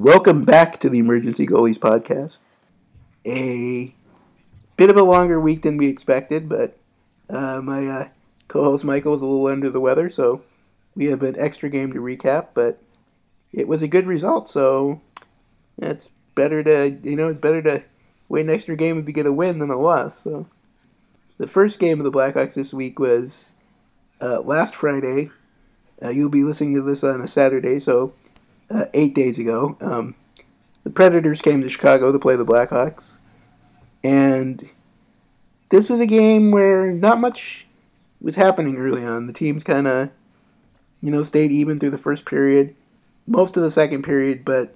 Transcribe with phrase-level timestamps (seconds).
[0.00, 2.38] Welcome back to the Emergency Goalies podcast.
[3.26, 3.94] A
[4.78, 6.78] bit of a longer week than we expected, but
[7.28, 8.08] uh, my uh,
[8.48, 10.42] co-host Michael was a little under the weather, so
[10.94, 12.46] we have an extra game to recap.
[12.54, 12.82] But
[13.52, 15.02] it was a good result, so
[15.76, 17.84] it's better to you know it's better to
[18.26, 20.18] win an extra game if you get a win than a loss.
[20.22, 20.46] So
[21.36, 23.52] the first game of the Blackhawks this week was
[24.18, 25.28] uh, last Friday.
[26.02, 28.14] Uh, you'll be listening to this on a Saturday, so
[28.70, 29.76] uh, eight days ago.
[29.80, 30.14] Um,
[30.84, 33.20] the Predators came to Chicago to play the Blackhawks,
[34.02, 34.68] and
[35.68, 37.66] this was a game where not much
[38.20, 39.26] was happening early on.
[39.26, 40.10] The teams kind of,
[41.00, 42.74] you know, stayed even through the first period,
[43.26, 44.74] most of the second period, but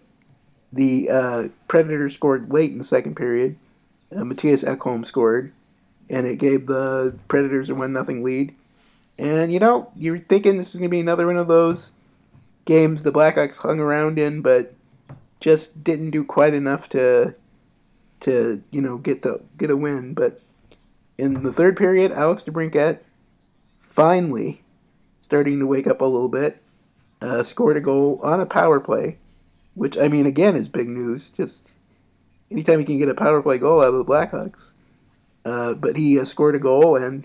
[0.73, 3.57] the uh, Predators scored late in the second period.
[4.15, 5.53] Uh, Mattias Ekholm scored,
[6.11, 8.55] and it gave the Predators a one nothing lead.
[9.19, 11.93] And you know, you're thinking this is gonna be another one of those
[12.65, 14.75] games the Blackhawks hung around in, but
[15.41, 17.35] just didn't do quite enough to
[18.21, 20.15] to you know get the get a win.
[20.15, 20.41] But
[21.19, 23.01] in the third period, Alex DeBrincat
[23.79, 24.63] finally
[25.21, 26.63] starting to wake up a little bit,
[27.21, 29.19] uh, scored a goal on a power play,
[29.75, 31.31] which I mean again is big news.
[31.31, 31.73] Just
[32.51, 34.75] anytime you can get a power play goal out of the Blackhawks.
[35.45, 37.25] Uh, but he uh, scored a goal and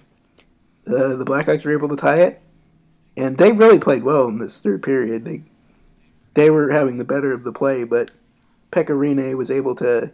[0.86, 2.42] uh, the Blackhawks were able to tie it
[3.20, 5.26] and they really played well in this third period.
[5.26, 5.44] They
[6.36, 8.12] they were having the better of the play, but
[8.72, 10.14] Pekka Rinne was able to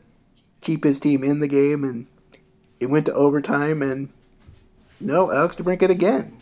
[0.62, 2.08] keep his team in the game, and
[2.80, 3.84] it went to overtime.
[3.84, 4.10] And
[5.00, 6.42] you know, Alex DeBrincat again.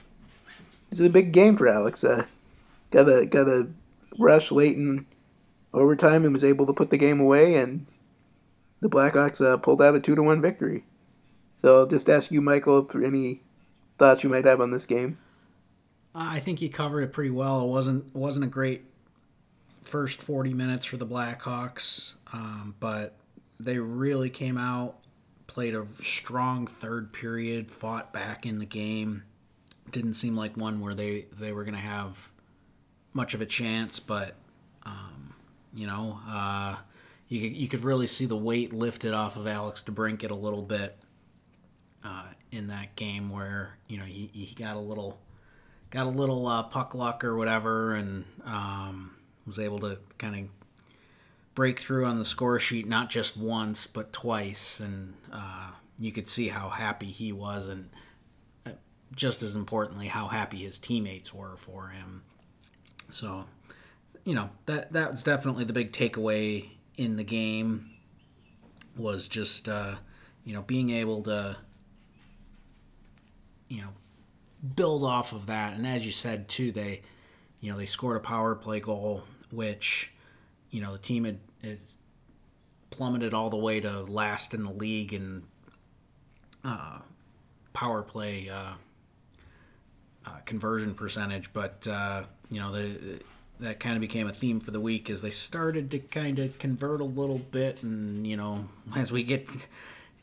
[0.90, 2.02] This is a big game for Alex.
[2.04, 2.28] Uh,
[2.92, 3.68] got a got a
[4.18, 5.06] rush late in
[5.74, 7.88] overtime and was able to put the game away, and
[8.80, 10.86] the Blackhawks uh, pulled out a two to one victory.
[11.56, 13.42] So I'll just ask you, Michael, any
[13.98, 15.18] thoughts you might have on this game.
[16.16, 17.62] I think he covered it pretty well.
[17.62, 18.84] It wasn't wasn't a great
[19.82, 23.16] first 40 minutes for the Blackhawks, um, but
[23.60, 24.98] they really came out,
[25.48, 29.24] played a strong third period, fought back in the game.
[29.92, 32.30] Didn't seem like one where they they were going to have
[33.14, 34.36] much of a chance, but
[34.86, 35.34] um,
[35.74, 36.76] you know, uh,
[37.28, 40.98] you you could really see the weight lifted off of Alex DeBrincat a little bit
[42.04, 45.20] uh, in that game, where you know he, he got a little
[45.94, 49.16] got a little uh, puck luck or whatever, and um,
[49.46, 50.42] was able to kind of
[51.54, 56.28] break through on the score sheet not just once but twice, and uh, you could
[56.28, 57.92] see how happy he was, and
[58.66, 58.72] uh,
[59.16, 62.24] just as importantly, how happy his teammates were for him.
[63.12, 63.46] So,
[64.26, 67.92] you know that that was definitely the big takeaway in the game
[68.98, 69.94] was just uh,
[70.44, 71.56] you know being able to
[73.68, 73.90] you know
[74.76, 75.74] build off of that.
[75.74, 77.02] And as you said too, they
[77.60, 80.12] you know they scored a power play goal, which
[80.70, 81.98] you know the team had is
[82.90, 85.44] plummeted all the way to last in the league in
[86.64, 87.00] uh,
[87.74, 88.74] power play uh,
[90.26, 91.52] uh, conversion percentage.
[91.54, 93.20] But uh, you know the
[93.60, 96.58] that kind of became a theme for the week as they started to kind of
[96.60, 99.68] convert a little bit, and you know as we get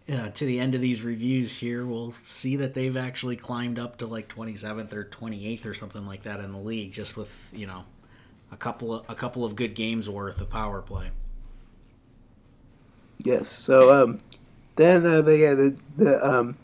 [0.09, 3.99] uh, to the end of these reviews here, we'll see that they've actually climbed up
[3.99, 7.67] to like 27th or 28th or something like that in the league, just with you
[7.67, 7.85] know
[8.51, 11.11] a couple of a couple of good games worth of power play.
[13.23, 13.49] Yes.
[13.49, 14.21] So um,
[14.77, 16.57] then uh, they had the, the um,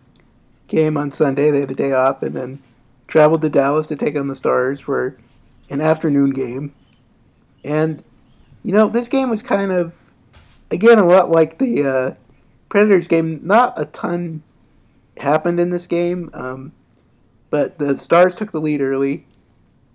[0.69, 1.51] game on Sunday.
[1.51, 2.63] They had a day off, and then
[3.07, 5.17] traveled to Dallas to take on the Stars for
[5.71, 6.75] an afternoon game.
[7.63, 8.03] And
[8.63, 10.01] you know, this game was kind of
[10.71, 12.15] again a lot like the uh,
[12.77, 14.43] Predators game, not a ton
[15.17, 16.75] happened in this game, um,
[17.49, 19.27] but the Stars took the lead early.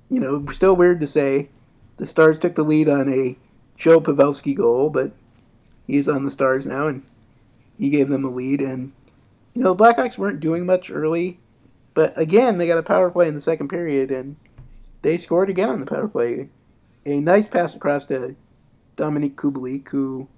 [0.10, 1.50] You know, still weird to say.
[1.98, 3.38] The Stars took the lead on a
[3.76, 5.12] Joe Pavelski goal, but
[5.86, 7.04] he's on the Stars now, and
[7.78, 8.62] he gave them the lead.
[8.62, 8.94] And,
[9.54, 11.40] you know, the Blackhawks weren't doing much early,
[11.94, 14.38] but again, they got a power play in the second period, and
[15.04, 16.50] they scored again on the power play.
[17.06, 18.36] A nice pass across to
[18.98, 20.30] Dominik Kubalik, who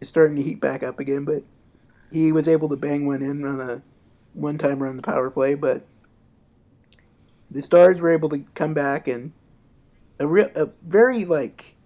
[0.00, 1.44] is starting to heat back up again, but
[2.12, 3.82] he was able to bang one in on a
[4.34, 5.86] one timer on the power play, but
[7.50, 9.32] the Stars were able to come back and
[10.18, 11.76] a real a very like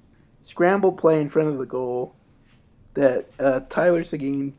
[0.41, 2.15] scrambled play in front of the goal
[2.95, 4.55] that uh, Tyler Seguin,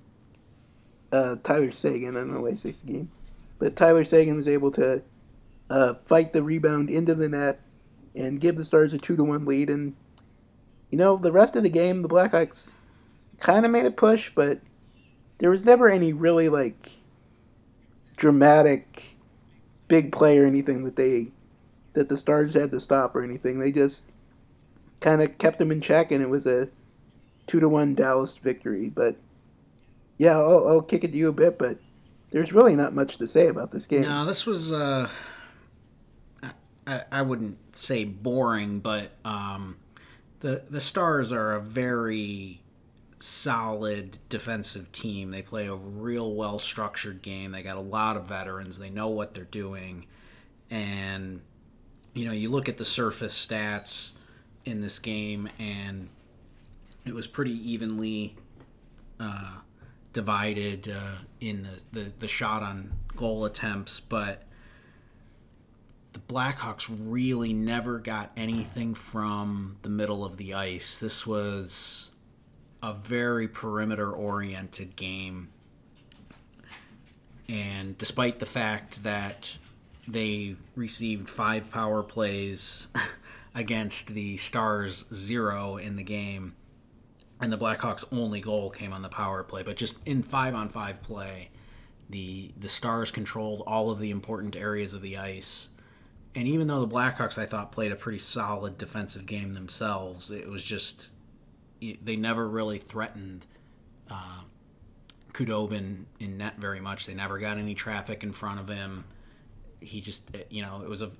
[1.11, 3.09] uh, Tyler Seguin, I don't know why I say Seguin,
[3.57, 5.01] but Tyler Seguin was able to
[5.69, 7.61] uh, fight the rebound into the net
[8.15, 9.69] and give the Stars a two to one lead.
[9.69, 9.95] And
[10.91, 12.73] you know the rest of the game, the Blackhawks
[13.39, 14.59] kind of made a push, but
[15.39, 16.91] there was never any really like
[18.15, 19.17] dramatic
[19.87, 21.31] big play or anything that they
[21.93, 23.59] that the Stars had to stop or anything.
[23.59, 24.05] They just
[24.99, 26.69] kind of kept them in check, and it was a
[27.47, 28.89] two to one Dallas victory.
[28.89, 29.17] But
[30.17, 31.77] yeah, I'll, I'll kick it to you a bit, but
[32.29, 34.03] there's really not much to say about this game.
[34.03, 34.71] No, this was.
[34.71, 35.09] Uh,
[36.85, 39.77] I, I wouldn't say boring, but um,
[40.39, 42.61] the the Stars are a very
[43.19, 45.31] solid defensive team.
[45.31, 47.51] They play a real well structured game.
[47.51, 48.79] They got a lot of veterans.
[48.79, 50.05] They know what they're doing,
[50.69, 51.41] and
[52.13, 54.13] you know you look at the surface stats
[54.65, 56.09] in this game, and
[57.05, 58.35] it was pretty evenly
[59.19, 59.57] uh,
[60.13, 64.43] divided uh, in the, the the shot on goal attempts, but
[66.13, 70.99] the Blackhawks really never got anything from the middle of the ice.
[70.99, 72.11] This was
[72.81, 75.49] a very perimeter oriented game.
[77.49, 79.57] And despite the fact that
[80.07, 82.87] they received five power plays
[83.55, 86.55] against the Stars zero in the game,
[87.39, 90.69] and the Blackhawks' only goal came on the power play, but just in five on
[90.69, 91.49] five play,
[92.09, 95.69] the the Stars controlled all of the important areas of the ice.
[96.35, 100.47] And even though the Blackhawks, I thought, played a pretty solid defensive game themselves, it
[100.47, 101.09] was just
[101.79, 103.45] they never really threatened
[104.09, 104.41] uh,
[105.33, 107.05] Khudobin in net very much.
[107.05, 109.05] They never got any traffic in front of him.
[109.79, 111.11] He just, you know, it was a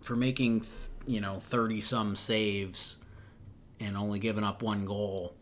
[0.00, 0.62] for making
[1.06, 2.98] you know thirty some saves
[3.80, 5.34] and only giving up one goal.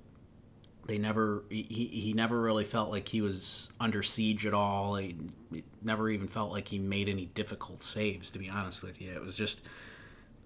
[0.87, 4.97] They never he, he never really felt like he was under siege at all.
[4.97, 5.17] He,
[5.53, 8.31] he never even felt like he made any difficult saves.
[8.31, 9.61] To be honest with you, it was just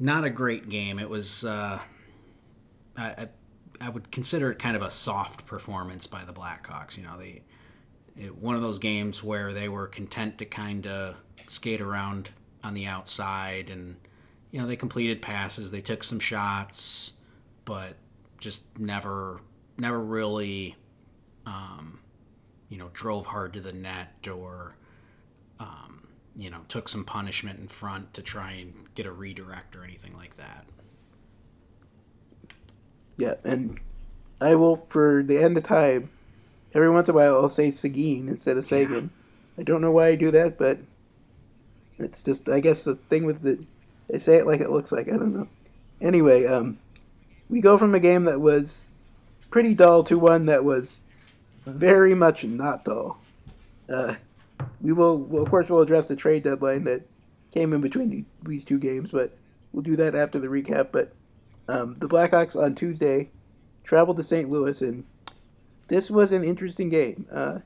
[0.00, 0.99] not a great game.
[0.99, 1.44] It was.
[1.44, 1.79] Uh,
[2.99, 3.29] I,
[3.81, 6.97] I would consider it kind of a soft performance by the Blackhawks.
[6.97, 7.43] You know, they
[8.17, 11.17] it, one of those games where they were content to kind of
[11.47, 12.31] skate around
[12.65, 13.97] on the outside, and
[14.50, 17.12] you know they completed passes, they took some shots,
[17.65, 17.97] but
[18.39, 19.41] just never,
[19.77, 20.77] never really,
[21.47, 22.01] um,
[22.69, 24.75] you know, drove hard to the net or.
[25.61, 26.06] Um,
[26.37, 30.17] you know, took some punishment in front to try and get a redirect or anything
[30.17, 30.65] like that.
[33.19, 33.79] Yeah, and
[34.41, 36.11] I will for the end of time.
[36.73, 39.11] Every once in a while, I'll say Seguin instead of Seguin.
[39.56, 39.61] Yeah.
[39.61, 40.79] I don't know why I do that, but
[41.99, 43.65] it's just I guess the thing with the
[44.09, 45.09] they say it like it looks like.
[45.09, 45.49] I don't know.
[46.00, 46.79] Anyway, um,
[47.50, 48.88] we go from a game that was
[49.50, 51.00] pretty dull to one that was
[51.67, 53.19] very much not dull.
[53.88, 54.15] Uh,
[54.81, 57.03] we will, well, of course, we'll address the trade deadline that
[57.53, 59.37] came in between these two games, but
[59.73, 60.88] we'll do that after the recap.
[60.93, 61.12] But
[61.69, 63.31] um, the Blackhawks on Tuesday
[63.85, 64.49] traveled to St.
[64.49, 65.05] Louis, and
[65.88, 67.26] this was an interesting game.
[67.31, 67.61] Uh,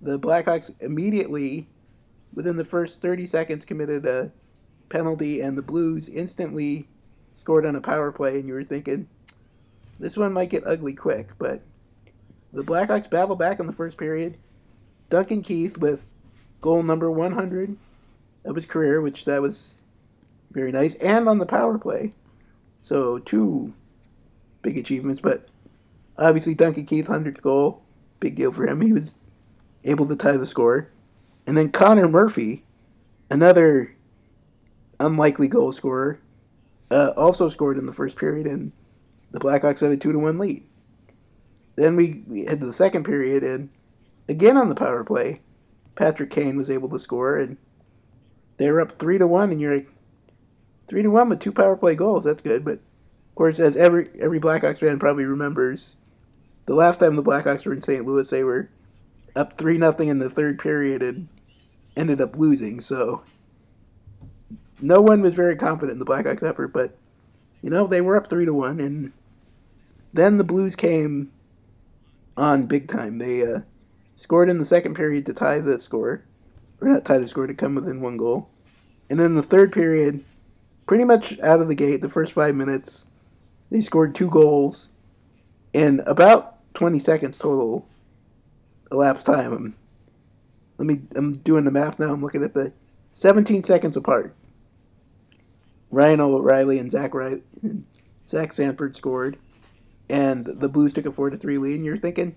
[0.00, 1.68] the Blackhawks immediately,
[2.34, 4.32] within the first 30 seconds, committed a
[4.88, 6.88] penalty, and the Blues instantly
[7.34, 9.08] scored on a power play, and you were thinking,
[9.98, 11.62] this one might get ugly quick, but
[12.52, 14.36] the Blackhawks battled back in the first period.
[15.08, 16.08] Duncan Keith with
[16.60, 17.76] goal number 100
[18.44, 19.76] of his career, which that was
[20.50, 22.14] very nice, and on the power play.
[22.82, 23.74] So two
[24.60, 25.48] big achievements, but
[26.18, 27.84] obviously Duncan Keith hundredth goal,
[28.18, 28.80] big deal for him.
[28.80, 29.14] He was
[29.84, 30.90] able to tie the score,
[31.46, 32.64] and then Connor Murphy,
[33.30, 33.96] another
[34.98, 36.20] unlikely goal scorer,
[36.90, 38.72] uh, also scored in the first period, and
[39.30, 40.64] the Blackhawks had a two to one lead.
[41.76, 43.70] Then we, we head to the second period, and
[44.28, 45.40] again on the power play,
[45.94, 47.58] Patrick Kane was able to score, and
[48.56, 49.88] they were up three to one, and you're like,
[50.92, 52.24] three to one with two power play goals.
[52.24, 55.96] That's good, but of course, as every every Blackhawks fan probably remembers,
[56.66, 58.04] the last time the Blackhawks were in St.
[58.04, 58.68] Louis, they were
[59.34, 61.28] up three nothing in the third period and
[61.96, 62.78] ended up losing.
[62.78, 63.22] So
[64.82, 66.98] no one was very confident in the Blackhawks effort, but
[67.62, 69.12] you know they were up three to one, and
[70.12, 71.32] then the Blues came
[72.36, 73.16] on big time.
[73.16, 73.60] They uh,
[74.14, 76.22] scored in the second period to tie the score,
[76.82, 78.50] or not tie the score to come within one goal,
[79.08, 80.22] and then the third period
[80.86, 83.06] pretty much out of the gate, the first five minutes,
[83.70, 84.90] they scored two goals
[85.72, 87.88] in about 20 seconds total
[88.90, 89.52] elapsed time.
[89.52, 89.76] I'm,
[90.78, 92.12] let me, I'm doing the math now.
[92.12, 92.72] I'm looking at the
[93.08, 94.34] 17 seconds apart.
[95.90, 97.12] Ryan O'Reilly and Zach,
[98.26, 99.38] Zach Sanford scored,
[100.08, 101.76] and the Blues took a 4 to 3 lead.
[101.76, 102.34] And you're thinking,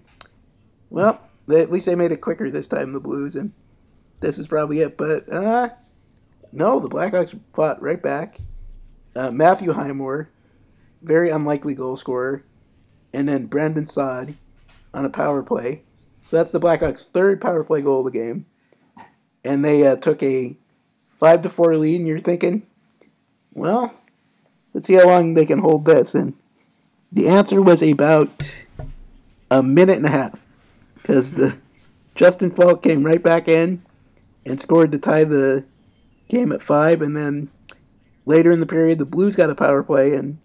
[0.90, 3.54] well, they, at least they made it quicker this time, the Blues, and
[4.20, 4.98] this is probably it.
[4.98, 5.70] But uh,
[6.56, 8.40] no, the Blackhawks fought right back.
[9.16, 10.30] Uh, Matthew Highmore,
[11.02, 12.44] very unlikely goal scorer,
[13.14, 14.36] and then Brandon Saad
[14.94, 15.84] on a power play.
[16.24, 18.46] So that's the Blackhawks' third power play goal of the game,
[19.44, 20.58] and they uh, took a
[21.08, 21.98] five to four lead.
[21.98, 22.66] And you're thinking,
[23.54, 23.94] well,
[24.74, 26.16] let's see how long they can hold this.
[26.16, 26.34] And
[27.12, 28.66] The answer was about
[29.52, 30.46] a minute and a half,
[30.96, 31.58] because the
[32.16, 33.84] Justin Faulk came right back in
[34.46, 35.66] and scored to tie the
[36.28, 37.50] game at five, and then
[38.26, 40.38] later in the period, the Blues got a power play, and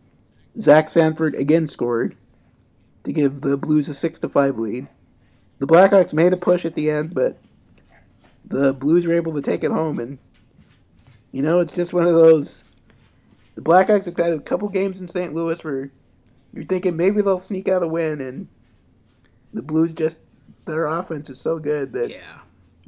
[0.58, 2.16] Zach Sanford again scored
[3.04, 4.88] to give the Blues a six to five lead.
[5.58, 7.38] The Blackhawks made a push at the end, but
[8.44, 10.18] the Blues were able to take it home, and
[11.32, 12.64] you know it's just one of those.
[13.54, 15.34] The Blackhawks have had a couple games in St.
[15.34, 15.90] Louis where
[16.52, 18.49] you're thinking maybe they'll sneak out a win, and
[19.52, 20.20] the Blues just
[20.64, 22.38] their offense is so good that Yeah.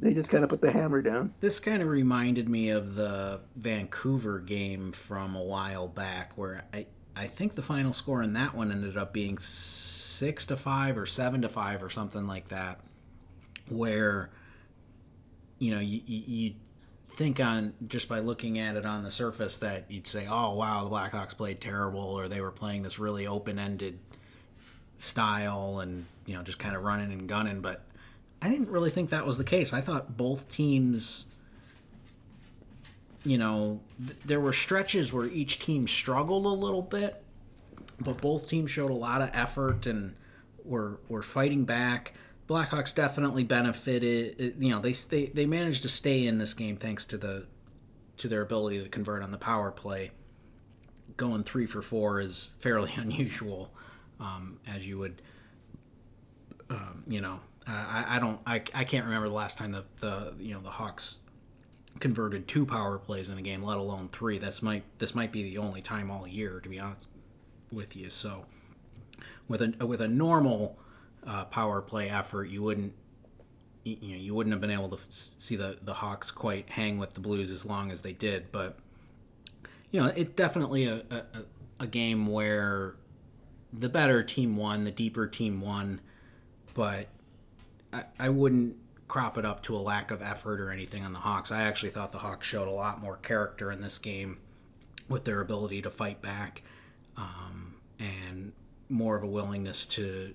[0.03, 1.33] They just kind of put the hammer down.
[1.39, 6.87] This kind of reminded me of the Vancouver game from a while back, where I
[7.15, 11.05] I think the final score in that one ended up being six to five or
[11.05, 12.81] seven to five or something like that,
[13.69, 14.29] where
[15.59, 16.53] you know you you,
[17.09, 20.83] think on just by looking at it on the surface that you'd say, oh wow,
[20.83, 23.99] the Blackhawks played terrible, or they were playing this really open ended
[24.97, 27.85] style and you know just kind of running and gunning, but
[28.43, 29.71] I didn't really think that was the case.
[29.71, 31.25] I thought both teams,
[33.23, 37.23] you know, th- there were stretches where each team struggled a little bit,
[38.01, 40.13] but both teams showed a lot of effort and
[40.65, 42.15] were were fighting back.
[42.49, 44.57] Blackhawks definitely benefited.
[44.59, 47.45] You know, they they they managed to stay in this game thanks to the
[48.17, 50.11] to their ability to convert on the power play.
[51.15, 53.73] Going three for four is fairly unusual,
[54.19, 55.21] um, as you would
[57.07, 60.53] you know, I, I don't, I, I can't remember the last time the, the, you
[60.53, 61.19] know, the Hawks
[61.99, 64.37] converted two power plays in a game, let alone three.
[64.37, 67.05] That's might, this might be the only time all year, to be honest
[67.71, 68.09] with you.
[68.09, 68.45] So,
[69.47, 70.77] with a with a normal
[71.25, 72.93] uh, power play effort, you wouldn't,
[73.83, 77.13] you know, you wouldn't have been able to see the the Hawks quite hang with
[77.13, 78.51] the Blues as long as they did.
[78.51, 78.77] But,
[79.91, 81.23] you know, it's definitely a, a-
[81.79, 82.95] a game where
[83.71, 85.99] the better team won, the deeper team won
[86.73, 87.07] but
[88.19, 91.51] I, wouldn't crop it up to a lack of effort or anything on the Hawks.
[91.51, 94.39] I actually thought the Hawks showed a lot more character in this game
[95.07, 96.63] with their ability to fight back
[97.17, 98.53] um, and
[98.89, 100.33] more of a willingness to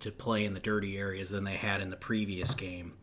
[0.00, 2.94] to play in the dirty areas than they had in the previous game,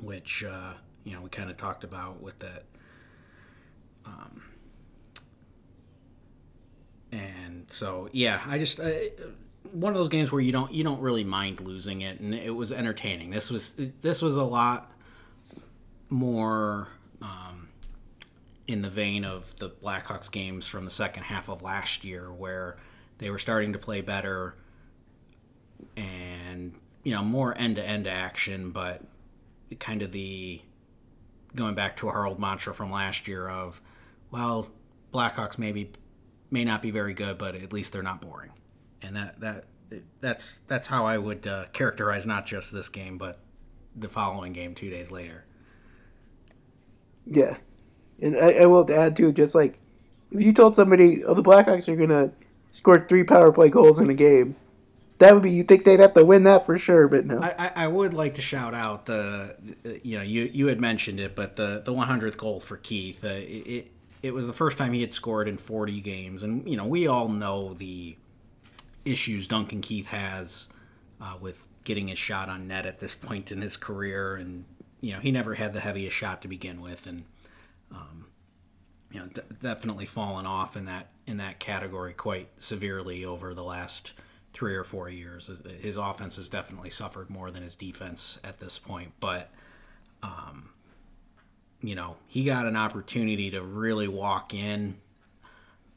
[0.00, 0.74] which uh,
[1.04, 2.64] you know we kind of talked about with that.
[4.04, 4.42] Um,
[7.12, 8.80] and so yeah, I just.
[8.80, 9.10] I,
[9.72, 12.54] one of those games where you don't you don't really mind losing it, and it
[12.54, 13.30] was entertaining.
[13.30, 14.92] This was this was a lot
[16.10, 16.88] more
[17.22, 17.68] um,
[18.66, 22.76] in the vein of the Blackhawks games from the second half of last year, where
[23.18, 24.54] they were starting to play better
[25.96, 29.02] and you know more end to end action, but
[29.78, 30.62] kind of the
[31.54, 33.80] going back to our old mantra from last year of
[34.30, 34.68] well,
[35.12, 35.92] Blackhawks maybe
[36.50, 38.50] may not be very good, but at least they're not boring
[39.02, 39.64] and that that
[40.20, 43.38] that's that's how I would uh, characterize not just this game, but
[43.96, 45.44] the following game two days later.
[47.26, 47.56] Yeah,
[48.20, 49.78] and I, I will add too, just like
[50.30, 52.32] if you told somebody, "Oh, the Blackhawks are gonna
[52.70, 54.56] score three power play goals in a game,"
[55.18, 57.08] that would be you think they'd have to win that for sure.
[57.08, 59.56] But no, I, I, would like to shout out the,
[60.02, 63.28] you know, you you had mentioned it, but the the 100th goal for Keith, uh,
[63.28, 63.90] it, it
[64.22, 67.06] it was the first time he had scored in 40 games, and you know we
[67.06, 68.16] all know the
[69.10, 70.68] issues Duncan Keith has
[71.20, 74.64] uh, with getting his shot on net at this point in his career, and
[75.00, 77.24] you know he never had the heaviest shot to begin with, and
[77.90, 78.26] um,
[79.10, 83.64] you know d- definitely fallen off in that in that category quite severely over the
[83.64, 84.12] last
[84.52, 85.50] three or four years.
[85.80, 89.50] His- offense has definitely suffered more than his defense at this point, but
[90.22, 90.70] um,
[91.82, 94.98] you know he got an opportunity to really walk in.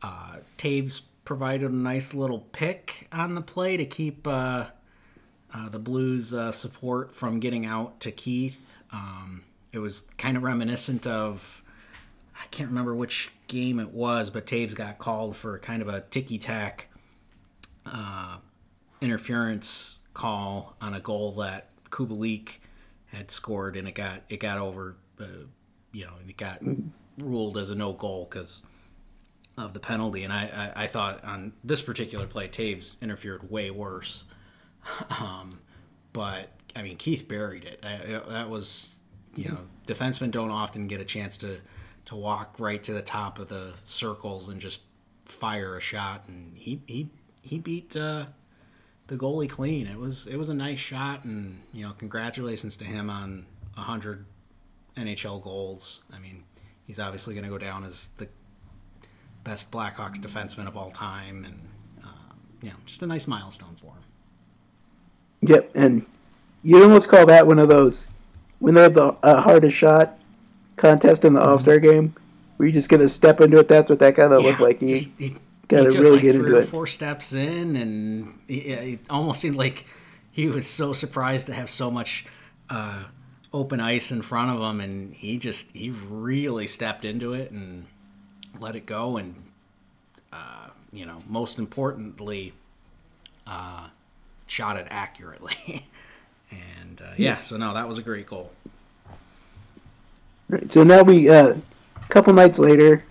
[0.03, 4.65] Uh, Toews provided a nice little pick on the play to keep uh,
[5.53, 8.65] uh, the Blues' uh, support from getting out to Keith.
[8.91, 11.63] Um, it was kind of reminiscent of
[12.35, 16.01] I can't remember which game it was, but Toews got called for kind of a
[16.01, 16.87] ticky tack
[17.85, 18.37] uh,
[18.99, 22.55] interference call on a goal that Kubalik
[23.07, 24.95] had scored, and it got it got over.
[25.19, 25.25] Uh,
[25.91, 26.61] you know, it got
[27.17, 28.61] ruled as a no goal because
[29.57, 30.23] of the penalty.
[30.23, 34.23] And I, I, I thought on this particular play, Toews interfered way worse.
[35.21, 35.59] um,
[36.13, 37.83] but I mean, Keith buried it.
[37.83, 38.99] I, that was,
[39.35, 41.59] you know, defensemen don't often get a chance to
[42.05, 44.81] to walk right to the top of the circles and just
[45.25, 46.27] fire a shot.
[46.27, 47.09] And he he
[47.41, 48.25] he beat uh,
[49.07, 49.87] the goalie clean.
[49.87, 54.25] It was it was a nice shot, and you know, congratulations to him on hundred
[54.95, 56.01] NHL goals.
[56.13, 56.43] I mean,
[56.85, 58.27] he's obviously going to go down as the
[59.43, 61.59] best Blackhawks defenseman of all time, and
[62.61, 64.03] you know, just a nice milestone for him.
[65.41, 66.05] Yep, and
[66.63, 68.07] you'd almost call that one of those
[68.59, 70.17] when they have the uh, hardest shot
[70.75, 72.13] contest in the All Star game,
[72.57, 73.67] where you just gonna step into it.
[73.67, 74.79] That's what that kind of looked like.
[74.79, 76.65] He, just- he- gotta he really like get into it.
[76.67, 79.85] Four steps in, and he- it almost seemed like
[80.29, 82.25] he was so surprised to have so much
[82.69, 83.05] uh,
[83.53, 87.87] open ice in front of him, and he just he really stepped into it and
[88.59, 89.35] let it go, and
[90.31, 92.53] uh, you know, most importantly,
[93.47, 93.87] uh,
[94.47, 95.85] shot it accurately.
[96.51, 97.47] and uh, yeah, Yes.
[97.47, 98.51] so no, that was a great goal.
[100.49, 101.55] Right, so now we, uh,
[101.95, 103.03] a couple nights later,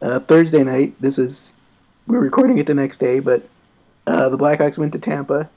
[0.00, 0.94] uh, Thursday night.
[1.00, 1.52] This is
[2.06, 3.46] we're recording it the next day, but
[4.06, 5.50] uh, the Blackhawks went to Tampa,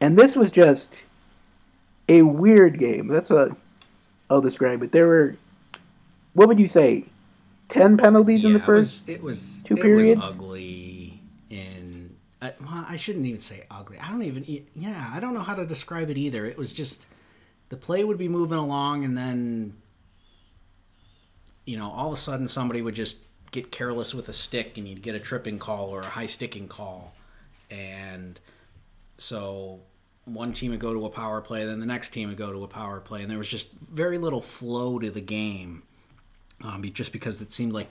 [0.00, 1.04] and this was just
[2.08, 3.06] a weird game.
[3.08, 3.52] That's what
[4.28, 4.92] I'll describe it.
[4.92, 5.36] There were,
[6.34, 7.06] what would you say,
[7.68, 9.08] ten penalties in the first?
[9.08, 10.24] It was, it was two it periods?
[10.24, 11.20] Was ugly
[11.50, 13.98] and Uh, well, I shouldn't even say ugly.
[13.98, 14.44] I don't even.
[14.74, 16.46] Yeah, I don't know how to describe it either.
[16.46, 17.06] It was just
[17.68, 19.76] the play would be moving along, and then
[21.66, 23.18] you know, all of a sudden somebody would just
[23.50, 26.68] get careless with a stick, and you'd get a tripping call or a high sticking
[26.68, 27.14] call,
[27.70, 28.40] and
[29.18, 29.80] so
[30.24, 32.62] one team would go to a power play, then the next team would go to
[32.62, 35.82] a power play, and there was just very little flow to the game
[36.62, 37.88] um, just because it seemed like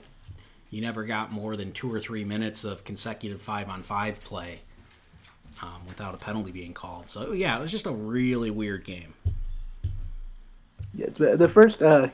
[0.70, 4.60] you never got more than two or three minutes of consecutive five on five play
[5.62, 7.08] um, without a penalty being called.
[7.10, 9.14] So yeah, it was just a really weird game.
[10.94, 12.08] Yes, the first uh,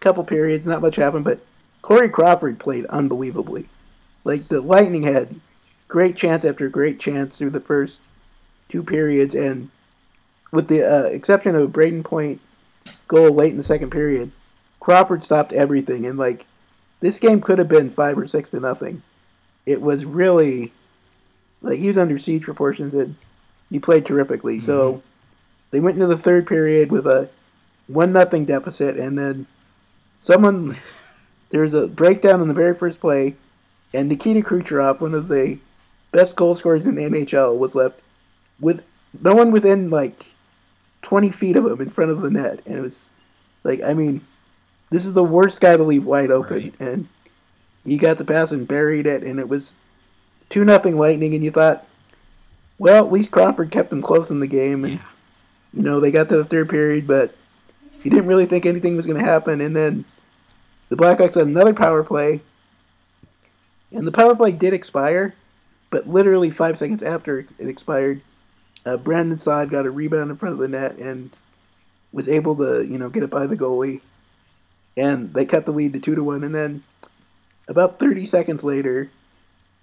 [0.00, 1.40] couple periods, not much happened, but
[1.82, 3.68] Corey Crawford played unbelievably.
[4.24, 5.40] Like the Lightning had
[5.88, 8.00] great chance after great chance through the first
[8.68, 9.70] two periods, and
[10.50, 12.40] with the uh, exception of a Brayden Point
[13.06, 14.32] goal late in the second period,
[14.86, 16.46] Crawford stopped everything, and like
[17.00, 19.02] this game could have been five or six to nothing.
[19.66, 20.72] It was really
[21.60, 23.16] like he was under siege for portions, and
[23.68, 24.60] he played terrifically.
[24.60, 25.06] So mm-hmm.
[25.72, 27.28] they went into the third period with a
[27.88, 29.48] one nothing deficit, and then
[30.20, 30.76] someone
[31.50, 33.34] there's a breakdown in the very first play,
[33.92, 35.58] and Nikita Kucherov, one of the
[36.12, 38.02] best goal scorers in the NHL, was left
[38.60, 38.84] with
[39.20, 40.26] no one within like
[41.02, 43.08] twenty feet of him in front of the net, and it was
[43.64, 44.24] like I mean,
[44.90, 46.80] this is the worst guy to leave wide open, Right.
[46.80, 47.08] and
[47.84, 49.74] he got the pass and buried it, and it was
[50.48, 51.86] two nothing Lightning, and you thought,
[52.78, 55.00] well, at least Crawford kept him close in the game, and Yeah.
[55.72, 57.34] you know, they got to the third period, but
[58.02, 59.60] you didn't really think anything was going to happen.
[59.60, 60.04] And then
[60.88, 62.40] the Blackhawks had another power play,
[63.92, 65.34] and the power play did expire,
[65.90, 68.20] but literally five seconds after it expired,
[68.84, 71.30] uh, Brandon Saad got a rebound in front of the net and
[72.12, 74.00] was able to, you know, get it by the goalie,
[74.96, 76.44] and they cut the lead to two to one.
[76.44, 76.82] And then
[77.68, 79.10] about thirty seconds later,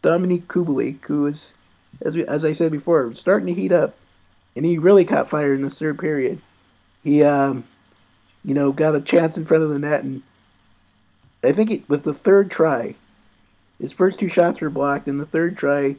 [0.01, 1.55] Dominik Kubalik, who was,
[2.01, 3.95] as we, as I said before, starting to heat up
[4.55, 6.41] and he really caught fire in the third period.
[7.03, 7.65] He, um,
[8.43, 10.21] you know, got a chance in front of the net, and
[11.43, 12.95] I think it was the third try.
[13.79, 15.97] His first two shots were blocked, and the third try,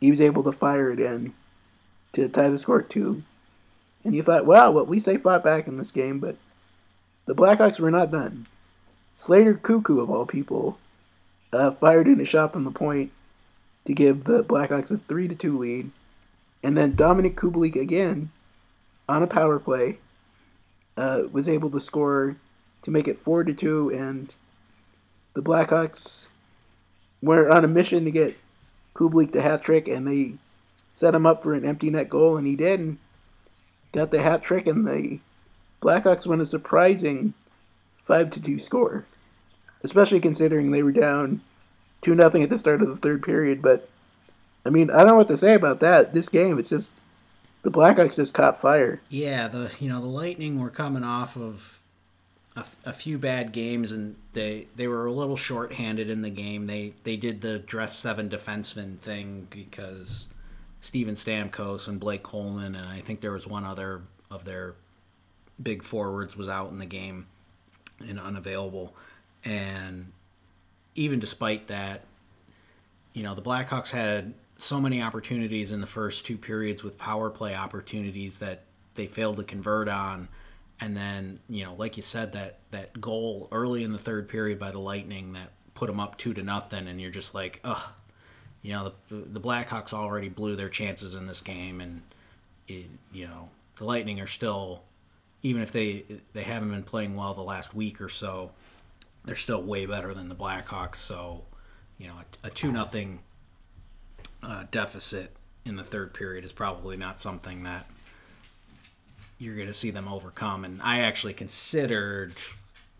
[0.00, 1.34] he was able to fire it in
[2.12, 3.22] to tie the score at two.
[4.04, 6.36] And you thought, wow, well, at least they fought back in this game, but
[7.26, 8.46] the Blackhawks were not done.
[9.14, 10.78] Slater Koekkoek, of all people,
[11.52, 13.12] uh, fired in a shot from the point
[13.84, 15.90] to give the Blackhawks a 3 to 2 lead.
[16.62, 18.30] And then Dominik Kubalik again,
[19.08, 19.98] on a power play,
[20.96, 22.36] uh, was able to score
[22.82, 24.32] to make it four to two, and
[25.32, 26.28] the Blackhawks
[27.22, 28.36] were on a mission to get
[28.94, 30.34] Kubalik the hat trick, and they
[30.88, 32.98] set him up for an empty net goal, and he did, and
[33.92, 35.20] got the hat trick, and the
[35.84, 37.34] Blackhawks won a surprising
[38.02, 39.04] five to two score,
[39.82, 41.42] especially considering they were down
[42.00, 43.88] two nothing at the start of the third period, but.
[44.66, 46.14] I mean, I don't know what to say about that.
[46.14, 46.96] This game, it's just
[47.64, 49.02] the Blackhawks just caught fire.
[49.08, 51.80] Yeah, the you know the Lightning were coming off of
[52.56, 56.66] a, a few bad games, and they they were a little short-handed in the game.
[56.66, 60.28] They they did the dress seven defenseman thing because
[60.80, 64.74] Steven Stamkos and Blake Coleman, and I think there was one other of their
[65.62, 67.26] big forwards was out in the game
[68.06, 68.94] and unavailable.
[69.44, 70.12] And
[70.94, 72.04] even despite that,
[73.12, 77.30] you know, the Blackhawks had so many opportunities in the first two periods with power
[77.30, 78.62] play opportunities that
[78.94, 80.28] they failed to convert on.
[80.80, 84.58] And then, you know, like you said, that that goal early in the third period
[84.58, 87.82] by the Lightning that put them up two to nothing, and you're just like, ugh,
[88.62, 92.02] you know, the the Blackhawks already blew their chances in this game, and
[92.66, 94.82] it, you know, the Lightning are still,
[95.44, 98.50] even if they they haven't been playing well the last week or so,
[99.24, 100.96] they're still way better than the Blackhawks.
[100.96, 101.44] So,
[101.98, 103.20] you know, a, a two nothing
[104.42, 107.86] uh, deficit in the third period is probably not something that
[109.38, 110.64] you're going to see them overcome.
[110.64, 112.34] And I actually considered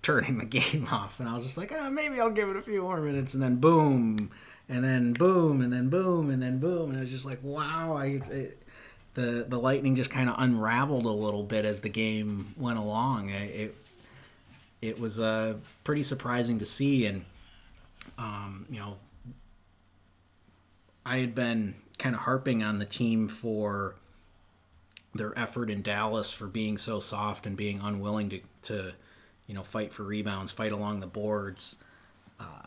[0.02, 2.62] turning the game off, and I was just like, oh, maybe I'll give it a
[2.62, 4.30] few more minutes, and then boom,
[4.68, 7.96] and then boom, and then boom, and then boom, and I was just like, wow,
[7.96, 8.20] I.
[8.30, 8.58] It,
[9.14, 13.30] the, the lightning just kind of unraveled a little bit as the game went along.
[13.30, 13.74] It,
[14.82, 17.24] it was uh, pretty surprising to see, and
[18.18, 18.96] um, you know,
[21.06, 23.94] I had been kind of harping on the team for
[25.14, 28.92] their effort in Dallas for being so soft and being unwilling to, to
[29.46, 31.76] you know, fight for rebounds, fight along the boards.
[32.40, 32.63] Uh,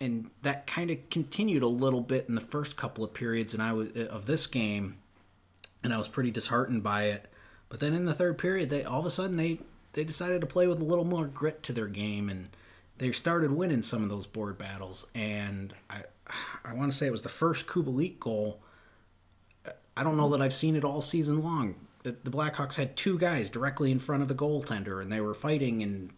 [0.00, 3.62] and that kind of continued a little bit in the first couple of periods and
[3.62, 4.98] I was uh, of this game
[5.82, 7.26] and I was pretty disheartened by it.
[7.68, 9.60] But then in the third period, they all of a sudden they
[9.92, 12.48] they decided to play with a little more grit to their game and
[12.98, 15.06] they started winning some of those board battles.
[15.14, 16.02] And I,
[16.64, 18.60] I want to say it was the first Kubalik goal.
[19.96, 21.74] I don't know that I've seen it all season long.
[22.02, 25.34] The, the Blackhawks had two guys directly in front of the goaltender, and they were
[25.34, 26.10] fighting and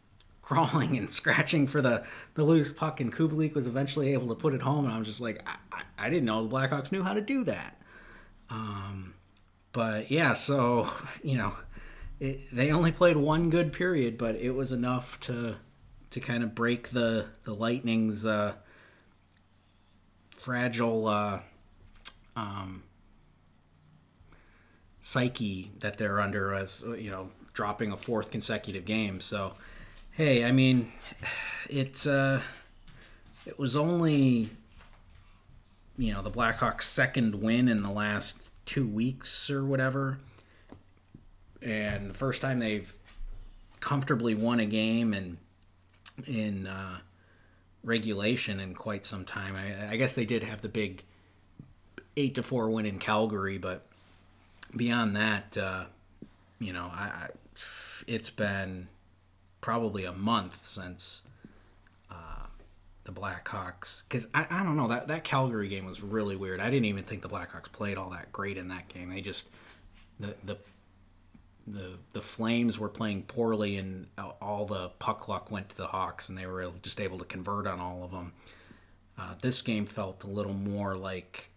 [0.42, 3.00] crawling and scratching for the, the loose puck.
[3.00, 4.84] And Kubalik was eventually able to put it home.
[4.84, 7.44] And I was just like, I, I didn't know the Blackhawks knew how to do
[7.44, 7.80] that.
[8.48, 9.14] Um,
[9.72, 10.90] but yeah, so
[11.22, 11.54] you know,
[12.18, 15.56] it, they only played one good period, but it was enough to
[16.10, 18.54] to kind of break the the Lightning's uh,
[20.36, 21.40] fragile uh,
[22.36, 22.82] um,
[25.00, 29.20] psyche that they're under as you know dropping a fourth consecutive game.
[29.20, 29.54] So
[30.12, 30.92] hey, I mean,
[31.68, 32.42] it's uh,
[33.46, 34.50] it was only
[35.96, 40.18] you know the Blackhawks' second win in the last two weeks or whatever,
[41.62, 42.94] and the first time they've
[43.80, 45.38] comfortably won a game and
[46.26, 46.98] in uh,
[47.82, 49.56] regulation in quite some time.
[49.56, 51.02] I, I, guess they did have the big
[52.16, 53.86] eight to four win in Calgary, but
[54.76, 55.84] beyond that, uh,
[56.58, 57.28] you know, I, I,
[58.06, 58.88] it's been
[59.60, 61.22] probably a month since
[62.10, 62.46] uh,
[63.04, 64.02] the Blackhawks.
[64.08, 66.60] Because I, I don't know that that Calgary game was really weird.
[66.60, 69.10] I didn't even think the Blackhawks played all that great in that game.
[69.10, 69.48] They just
[70.18, 70.56] the the
[71.66, 74.06] the the Flames were playing poorly, and
[74.40, 77.66] all the puck luck went to the Hawks, and they were just able to convert
[77.66, 78.32] on all of them.
[79.18, 81.49] Uh, this game felt a little more like,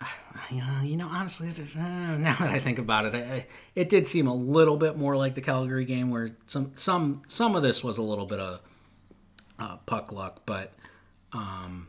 [0.50, 4.76] you know, honestly, uh, now that I think about it, it did seem a little
[4.76, 8.26] bit more like the Calgary game, where some some some of this was a little
[8.26, 8.60] bit of
[9.58, 10.72] uh, puck luck, but.
[11.32, 11.88] Um,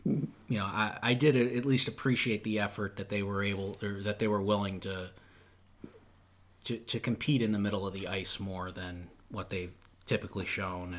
[0.50, 4.02] you know, I, I did at least appreciate the effort that they were able or
[4.02, 5.12] that they were willing to
[6.68, 9.72] to, to compete in the middle of the ice more than what they've
[10.06, 10.94] typically shown.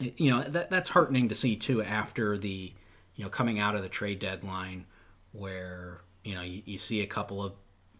[0.00, 2.72] And, you know, that, that's heartening to see too after the,
[3.16, 4.86] you know, coming out of the trade deadline
[5.32, 7.54] where, you know, you, you see a couple of,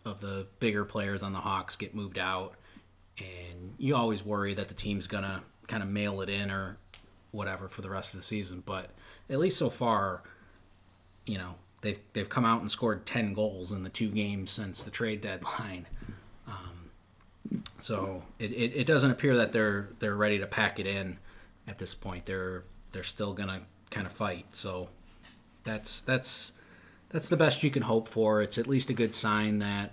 [0.05, 2.53] of the bigger players on the Hawks get moved out.
[3.17, 6.77] And you always worry that the team's going to kind of mail it in or
[7.31, 8.62] whatever for the rest of the season.
[8.67, 8.91] But
[9.31, 10.23] at least so far,
[11.25, 14.85] you know, they've, they've come out and scored 10 goals in the two games since
[14.85, 15.87] the trade deadline.
[16.47, 21.19] Um, so it, it, it, doesn't appear that they're they're ready to pack it in
[21.67, 22.27] at this point.
[22.27, 22.62] They're
[22.93, 24.55] they're still gonna kind of fight.
[24.55, 24.88] So
[25.64, 26.53] that's that's
[27.11, 28.42] that's the best you can hope for.
[28.42, 29.92] It's at least a good sign that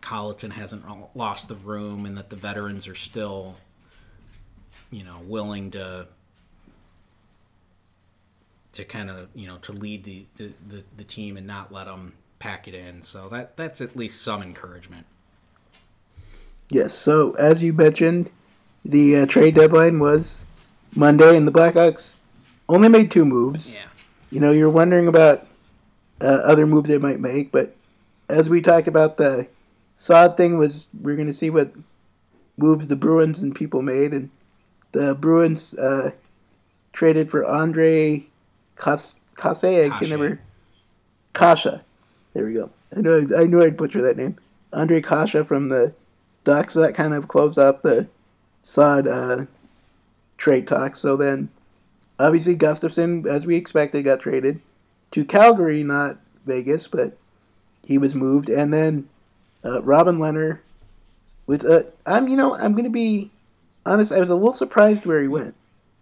[0.00, 3.56] Colliton hasn't lost the room and that the veterans are still,
[4.90, 6.06] you know, willing to
[8.72, 11.86] to kind of you know to lead the, the, the, the team and not let
[11.86, 13.02] them pack it in.
[13.02, 15.06] So that that's at least some encouragement.
[16.70, 16.94] Yes.
[16.94, 18.30] So as you mentioned,
[18.84, 20.46] the uh, trade deadline was
[20.94, 22.14] Monday, and the Blackhawks
[22.68, 23.74] only made two moves.
[23.74, 23.82] Yeah.
[24.30, 25.47] You know, you're wondering about
[26.20, 27.74] uh, other moves they might make, but
[28.28, 29.48] as we talk about, the
[29.94, 31.72] Saad thing was we're going to see what
[32.56, 34.30] moves the Bruins and people made, and
[34.92, 36.12] the Bruins uh,
[36.92, 38.26] traded for Andre
[38.76, 39.64] Kas- Kase.
[39.64, 40.40] I can never
[41.32, 41.84] Kasha.
[42.32, 42.70] There we go.
[42.96, 44.36] I know I knew I'd butcher that name.
[44.72, 45.94] Andre Kasha from the
[46.44, 46.74] Ducks.
[46.74, 48.08] So that kind of closed up the
[48.62, 49.46] Saad uh,
[50.36, 50.98] trade talks.
[50.98, 51.48] So then,
[52.18, 54.60] obviously, Gustafsson, as we expected, got traded
[55.12, 57.16] to Calgary, not Vegas, but
[57.84, 58.48] he was moved.
[58.48, 59.08] And then
[59.64, 60.60] uh, Robin Lehner,
[61.46, 63.30] with uh, I'm you know I'm gonna be
[63.86, 64.12] honest.
[64.12, 65.54] I was a little surprised where he went.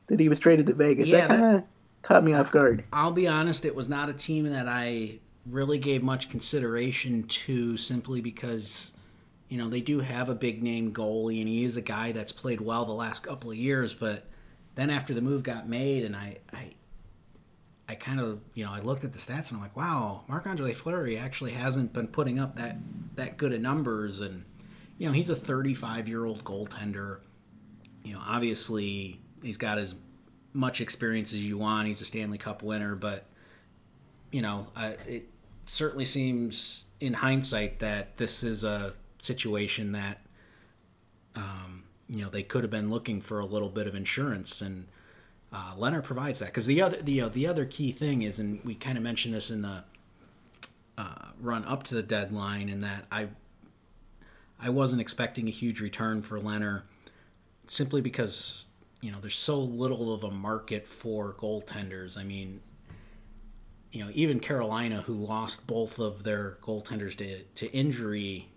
[0.07, 1.09] That he was traded to Vegas.
[1.09, 1.65] Yeah, that kind of
[2.03, 2.85] caught me off guard.
[2.93, 3.65] I'll be honest.
[3.65, 8.93] It was not a team that I really gave much consideration to, simply because
[9.49, 12.33] you know, they do have a big name goalie, and he is a guy that's
[12.33, 13.95] played well the last couple of years.
[13.95, 14.25] But
[14.75, 16.73] then after the move got made, and I, I,
[17.89, 20.47] I kind of, you know, I looked at the stats and I'm like, wow, Marc
[20.47, 22.77] Andre Fleury actually hasn't been putting up that
[23.15, 24.45] that good of numbers, and
[24.99, 27.19] you know, he's a 35 year old goaltender.
[28.03, 29.95] You know, obviously he's got as
[30.53, 31.87] much experience as you want.
[31.87, 33.27] He's a Stanley Cup winner, but
[34.33, 35.25] you know, uh, it
[35.67, 40.21] certainly seems in hindsight that this is a situation that
[41.35, 44.87] um, you know they could have been looking for a little bit of insurance and
[45.57, 48.63] uh, Lehner provides that because the other the uh, the other key thing is and
[48.63, 49.85] we kind of mentioned this in the
[50.99, 53.29] uh, run up to the deadline in that I
[54.61, 56.83] I wasn't expecting a huge return for Lehner
[57.67, 58.67] simply because
[59.01, 62.19] you know there's so little of a market for goaltenders.
[62.19, 62.61] I mean,
[63.93, 68.51] you know, even Carolina, who lost both of their goaltenders to, to injury,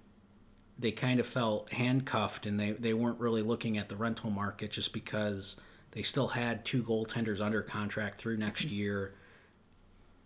[0.77, 4.71] they kind of felt handcuffed and they, they weren't really looking at the rental market
[4.71, 5.55] just because
[5.91, 9.13] they still had two goaltenders under contract through next year.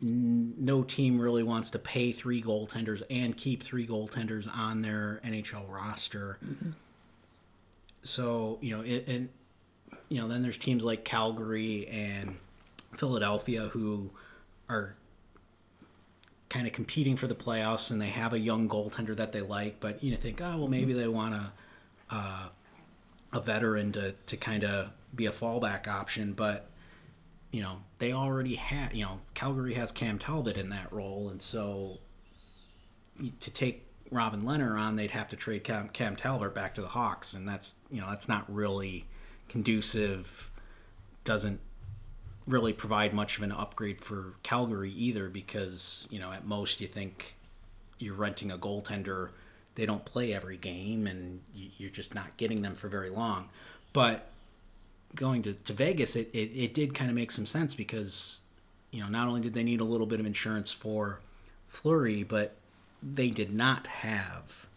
[0.02, 5.70] No team really wants to pay three goaltenders and keep three goaltenders on their NHL
[5.70, 6.38] roster.
[6.46, 6.72] Mm-hmm.
[8.02, 9.30] So, you know, it, and,
[10.10, 12.36] you know, then there's teams like Calgary and
[12.94, 14.12] Philadelphia who
[14.68, 14.96] are
[16.50, 19.80] kind of competing for the playoffs and they have a young goaltender that they like,
[19.80, 21.52] but you know, think, oh well, maybe they want a
[22.12, 22.50] uh,
[23.32, 26.70] a veteran to to kind of be a fallback option, but
[27.52, 31.42] you know they already had you know Calgary has Cam Talbot in that role, and
[31.42, 32.00] so
[33.40, 36.88] to take Robin Lehner on, they'd have to trade Cam, Cam Talbot back to the
[36.88, 39.06] Hawks, and that's you know that's not really
[39.50, 40.50] conducive.
[41.24, 41.62] Doesn't
[42.46, 46.88] really provide much of an upgrade for Calgary either because, you know, at most you
[46.88, 47.36] think
[48.00, 49.30] you're renting a goaltender.
[49.76, 53.50] They don't play every game and you're just not getting them for very long.
[53.94, 54.30] But
[55.16, 58.40] going to, to Vegas, it, it, it did kind of make some sense because,
[58.92, 61.20] you know, not only did they need a little bit of insurance for
[61.68, 62.56] Fleury, but
[63.02, 64.68] they did not have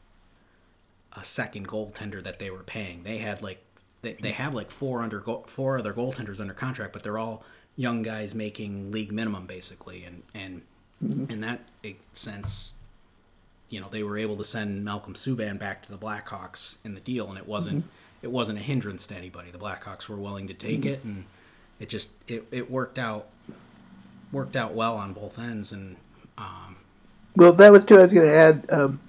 [1.17, 3.03] a second goaltender that they were paying.
[3.03, 3.63] They had like
[4.03, 7.45] they, they have like four under four other goaltenders under contract, but they're all
[7.77, 10.63] young guys making league minimum basically, and and
[11.03, 11.31] mm-hmm.
[11.31, 11.61] in that
[12.13, 12.75] sense,
[13.69, 17.01] you know they were able to send Malcolm Subban back to the Blackhawks in the
[17.01, 17.89] deal, and it wasn't mm-hmm.
[18.23, 19.51] It wasn't a hindrance to anybody.
[19.51, 20.89] The Blackhawks were willing to take mm-hmm.
[20.89, 21.25] it, and
[21.79, 23.29] it just it, it worked out
[24.33, 25.97] worked out well on both ends, and
[26.39, 26.77] um,
[27.37, 27.99] well, that was too.
[27.99, 28.67] I was going to add.
[28.73, 29.01] Um,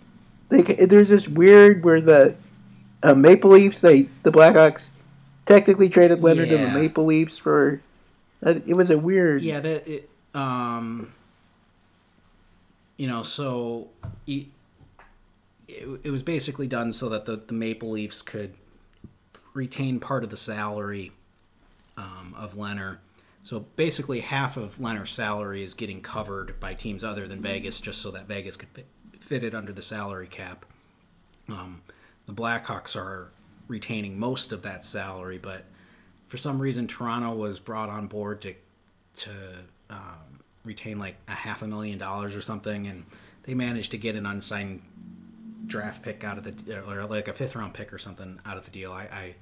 [0.49, 2.35] they, there's this weird where the
[3.03, 4.91] uh, Maple Leafs, they the Blackhawks
[5.45, 6.57] technically traded Lehner yeah.
[6.57, 7.81] to the Maple Leafs for
[8.41, 9.41] it was a weird.
[9.41, 11.13] Yeah, that it, um,
[12.97, 13.89] you know, so
[14.25, 14.47] it,
[15.67, 18.53] it was basically done so that the, the Maple Leafs could
[19.57, 21.11] retain part of the salary
[21.97, 22.99] um, of Lehner.
[23.43, 28.01] So basically, half of Lehner's salary is getting covered by teams other than Vegas, just
[28.01, 28.85] so that Vegas could fit,
[29.19, 30.65] fit it under the salary cap.
[31.49, 31.81] Um,
[32.27, 33.31] the Blackhawks are
[33.67, 35.65] retaining most of that salary, but
[36.27, 38.53] for some reason Toronto was brought on board to
[39.15, 39.31] to
[39.89, 43.05] um, retain like a half a million dollars or something, and
[43.43, 44.81] they managed to get an unsigned
[45.67, 48.65] draft pick out of the or like a fifth round pick or something out of
[48.65, 48.91] the deal.
[48.91, 49.35] I, I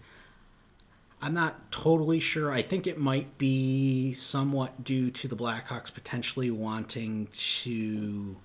[1.21, 2.51] I'm not totally sure.
[2.51, 8.35] I think it might be somewhat due to the Blackhawks potentially wanting to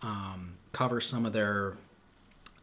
[0.00, 1.76] um, cover some of their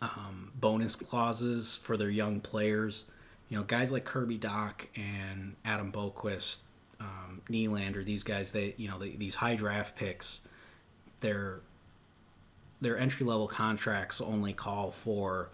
[0.02, 3.06] um, bonus clauses for their young players
[3.50, 6.58] you know, guys like Kirby Dach and Adam Boqvist,
[7.00, 10.41] um, Nylander, these guys, they, you know, they, these high draft picks,
[11.21, 11.62] their
[12.82, 15.50] their entry level contracts only call for,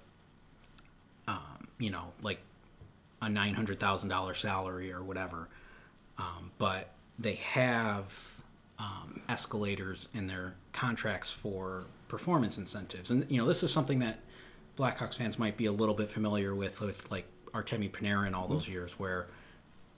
[1.27, 2.39] um, you know, like
[3.21, 5.47] a nine hundred thousand dollar salary or whatever,
[6.17, 8.41] um, but they have
[8.79, 14.19] um, escalators in their contracts for performance incentives, and you know, this is something that
[14.77, 18.67] Blackhawks fans might be a little bit familiar with, with like Artemi Panarin all those
[18.67, 19.27] years, where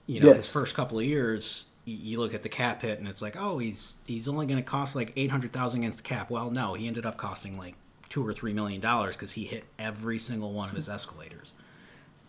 [0.06, 0.36] you know yes.
[0.38, 3.60] his first couple of years, you look at the cap hit and it's like, oh,
[3.60, 6.30] he's he's only going to cost like eight hundred thousand against the cap.
[6.30, 7.76] Well, no, he ended up costing like
[8.10, 11.54] two or three million dollars because he hit every single one of his escalators.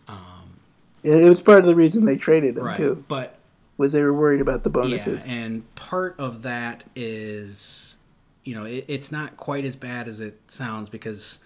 [0.07, 0.59] Um,
[1.03, 3.03] it was part of the reason they traded him right, too.
[3.07, 3.37] But
[3.77, 5.25] was they were worried about the bonuses.
[5.25, 7.95] Yeah, and part of that is,
[8.43, 11.39] you know, it, it's not quite as bad as it sounds because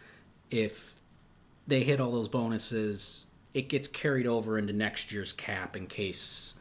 [0.49, 0.95] if
[1.67, 6.55] they hit all those bonuses, it gets carried over into next year's cap in case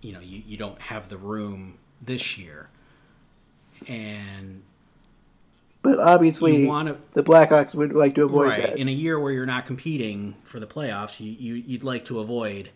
[0.00, 2.68] you know you, you don't have the room this year.
[3.86, 4.62] And
[5.82, 8.78] but obviously wanna, the blackhawks would like to avoid right, that.
[8.78, 12.18] In a year where you're not competing for the playoffs you, you you'd like to
[12.18, 12.70] avoid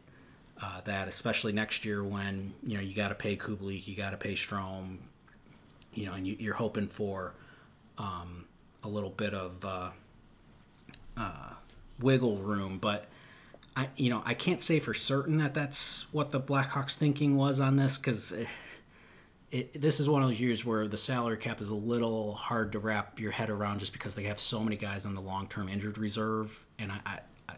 [0.62, 4.10] uh, that, especially next year when you know you got to pay Kubalik, you got
[4.10, 4.98] to pay Strome
[5.94, 7.34] you know, and you, are hoping for
[7.98, 8.46] um,
[8.82, 9.90] a little bit of uh,
[11.16, 11.50] uh,
[12.00, 13.06] wiggle room, but.
[13.76, 17.58] I, you know, I can't say for certain that that's what the Blackhawks thinking was
[17.58, 18.44] on this because eh,
[19.50, 22.72] it, this is one of those years where the salary cap is a little hard
[22.72, 25.46] to wrap your head around just because they have so many guys on the long
[25.46, 27.54] term injured reserve, and I, I,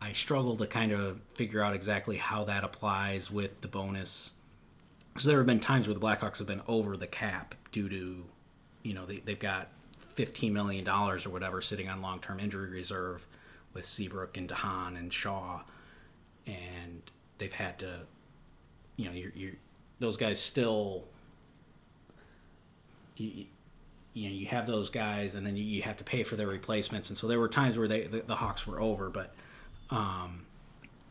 [0.00, 4.32] I struggle to kind of figure out exactly how that applies with the bonus.
[5.12, 8.24] Because there have been times where the Blackhawks have been over the cap due to,
[8.84, 9.68] you know, they, they've got
[10.14, 13.26] $15 million or whatever sitting on long term injury reserve
[13.74, 15.60] with Seabrook and DeHaan and Shaw.
[16.46, 17.02] And
[17.38, 18.00] they've had to,
[18.96, 19.54] you know, you're, you're
[20.00, 21.04] those guys still
[23.16, 23.46] you,
[24.14, 26.46] you know you have those guys and then you, you have to pay for their
[26.46, 29.34] replacements and so there were times where they the, the Hawks were over but
[29.90, 30.46] um,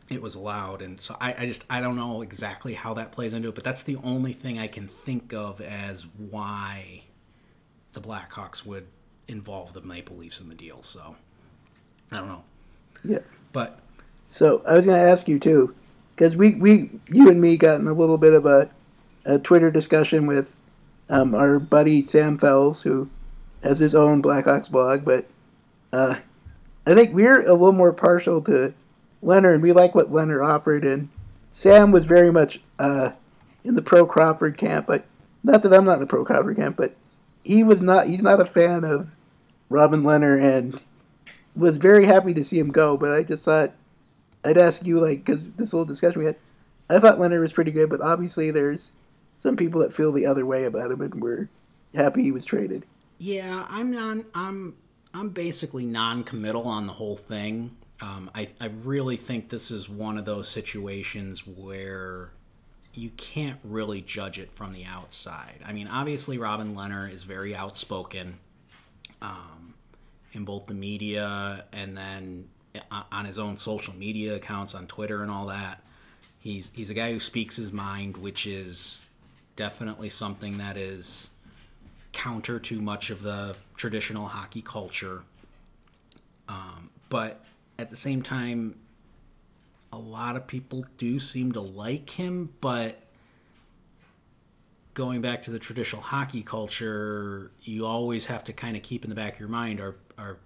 [0.09, 3.33] it was allowed and so I, I just I don't know exactly how that plays
[3.33, 7.03] into it but that's the only thing I can think of as why
[7.93, 8.87] the Blackhawks would
[9.27, 11.15] involve the Maple Leafs in the deal so
[12.11, 12.43] I don't know
[13.03, 13.19] yeah
[13.53, 13.79] but
[14.25, 15.75] so I was going to ask you too
[16.15, 18.69] because we we you and me got in a little bit of a
[19.25, 20.55] a Twitter discussion with
[21.09, 23.09] um, our buddy Sam Fells, who
[23.61, 25.27] has his own Blackhawks blog, but
[25.91, 26.15] uh,
[26.85, 28.73] I think we're a little more partial to
[29.23, 29.59] Lehner.
[29.59, 31.09] We like what Lehner offered, and
[31.49, 33.11] Sam was very much uh,
[33.63, 34.87] in the pro Crawford camp.
[34.87, 35.05] But
[35.43, 36.95] not that I'm not in the pro Crawford camp, but
[37.43, 38.07] he was not.
[38.07, 39.09] He's not a fan of
[39.69, 40.81] Robin Lehner, and
[41.57, 42.97] was very happy to see him go.
[42.97, 43.73] But I just thought
[44.43, 46.37] I'd ask you, like, because this little discussion we had,
[46.89, 48.91] I thought Lehner was pretty good, but obviously there's
[49.35, 51.49] some people that feel the other way about him and were
[51.93, 52.85] happy he was traded.
[53.17, 54.25] Yeah, I'm non.
[54.33, 54.75] I'm
[55.13, 57.75] I'm basically non-committal on the whole thing.
[58.01, 62.31] Um, I I really think this is one of those situations where
[62.93, 65.59] you can't really judge it from the outside.
[65.65, 68.39] I mean, obviously Robin Lehner is very outspoken
[69.21, 69.56] um,
[70.37, 72.47] in both the media and then
[73.11, 75.81] on his own social media accounts on Twitter and all that.
[76.39, 79.01] He's he's a guy who speaks his mind, which is
[79.55, 81.31] definitely something that is
[82.13, 85.23] counter to much of the traditional hockey culture.
[86.47, 87.43] Um, but
[87.77, 88.77] at the same time,
[89.91, 93.01] a lot of people do seem to like him, but
[94.93, 99.09] going back to the traditional hockey culture, you always have to kind of keep in
[99.09, 100.37] the back of your mind are are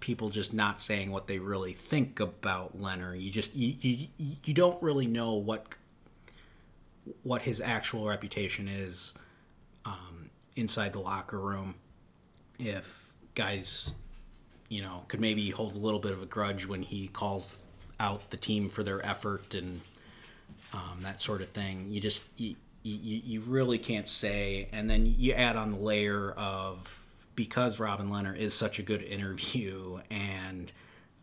[0.00, 3.20] people just not saying what they really think about Lehner.
[3.20, 4.08] You just you, you
[4.44, 5.66] you don't really know what
[7.22, 9.14] what his actual reputation is
[9.84, 11.74] um, inside the locker room.
[12.58, 13.92] If guys,
[14.68, 17.62] you know, could maybe hold a little bit of a grudge when he calls
[17.98, 19.80] out the team for their effort and
[20.72, 21.86] um, that sort of thing.
[21.88, 24.68] You just you, you you really can't say.
[24.72, 26.99] And then you add on the layer of
[27.40, 30.70] because Robin Lehner is such a good interview and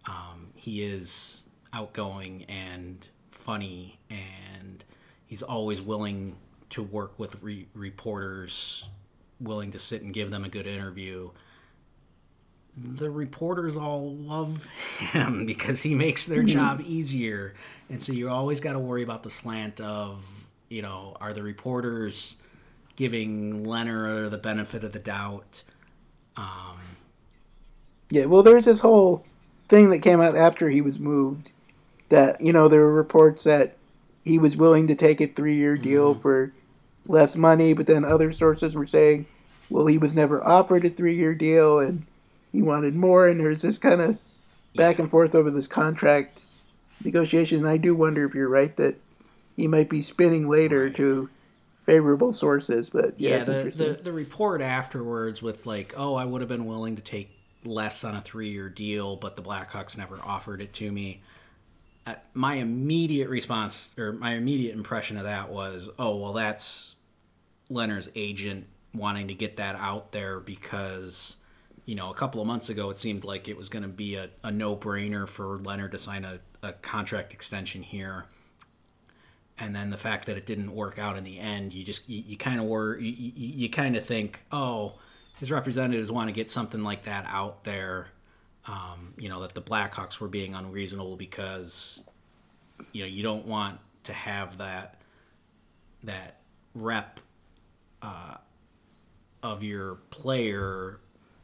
[0.08, 4.84] um, he is outgoing and funny and
[5.28, 6.36] he's always willing
[6.72, 8.88] to work with re- reporters,
[9.40, 11.30] willing to sit and give them a good interview.
[12.76, 14.66] The reporters all love
[14.98, 16.48] him because he makes their mm-hmm.
[16.48, 17.54] job easier.
[17.92, 21.44] And so you always got to worry about the slant of, you know, are the
[21.44, 22.38] reporters
[22.96, 25.62] giving Lehner the benefit of the doubt?
[26.38, 26.78] Um,
[28.10, 29.26] yeah, well, there's this whole
[29.68, 31.52] thing that came out after he was moved
[32.10, 33.76] that, you know, there were reports that
[34.24, 36.22] he was willing to take a three year deal mm-hmm.
[36.22, 36.54] for
[37.06, 39.26] less money, but then other sources were saying,
[39.70, 42.06] well, he was never offered a three year deal and
[42.52, 43.28] he wanted more.
[43.28, 44.18] And there's this kind of
[44.76, 46.42] back and forth over this contract
[47.04, 47.60] negotiation.
[47.60, 48.96] And I do wonder if you're right that
[49.56, 50.96] he might be spinning later right.
[50.96, 51.30] to
[51.88, 52.92] favorable sources.
[52.92, 56.68] But yeah, yeah the, the, the report afterwards with like, oh, I would have been
[56.68, 57.32] willing to take
[57.66, 61.22] less on a three year deal, but the Blackhawks never offered it to me
[62.08, 66.96] uh, my immediate response or my immediate impression of that was, oh well, that's
[67.70, 71.36] Lehner's agent wanting to get that out there because
[71.86, 74.16] you know a couple of months ago it seemed like it was going to be
[74.16, 78.26] a, a no-brainer for Lehner to sign a, a contract extension here
[79.60, 82.38] and then the fact that it didn't work out in the end you just you,
[82.38, 84.94] kind of were you, you, you kind of think oh
[85.40, 88.08] his representatives want to get something like that out there
[88.68, 92.02] um, you know that the Blackhawks were being unreasonable because
[92.92, 95.00] you know you don't want to have that
[96.04, 96.38] that
[96.74, 97.20] rep
[98.02, 98.36] uh,
[99.44, 100.98] of your player,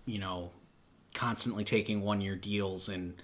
[0.06, 0.52] you know,
[1.14, 3.16] constantly taking one year deals and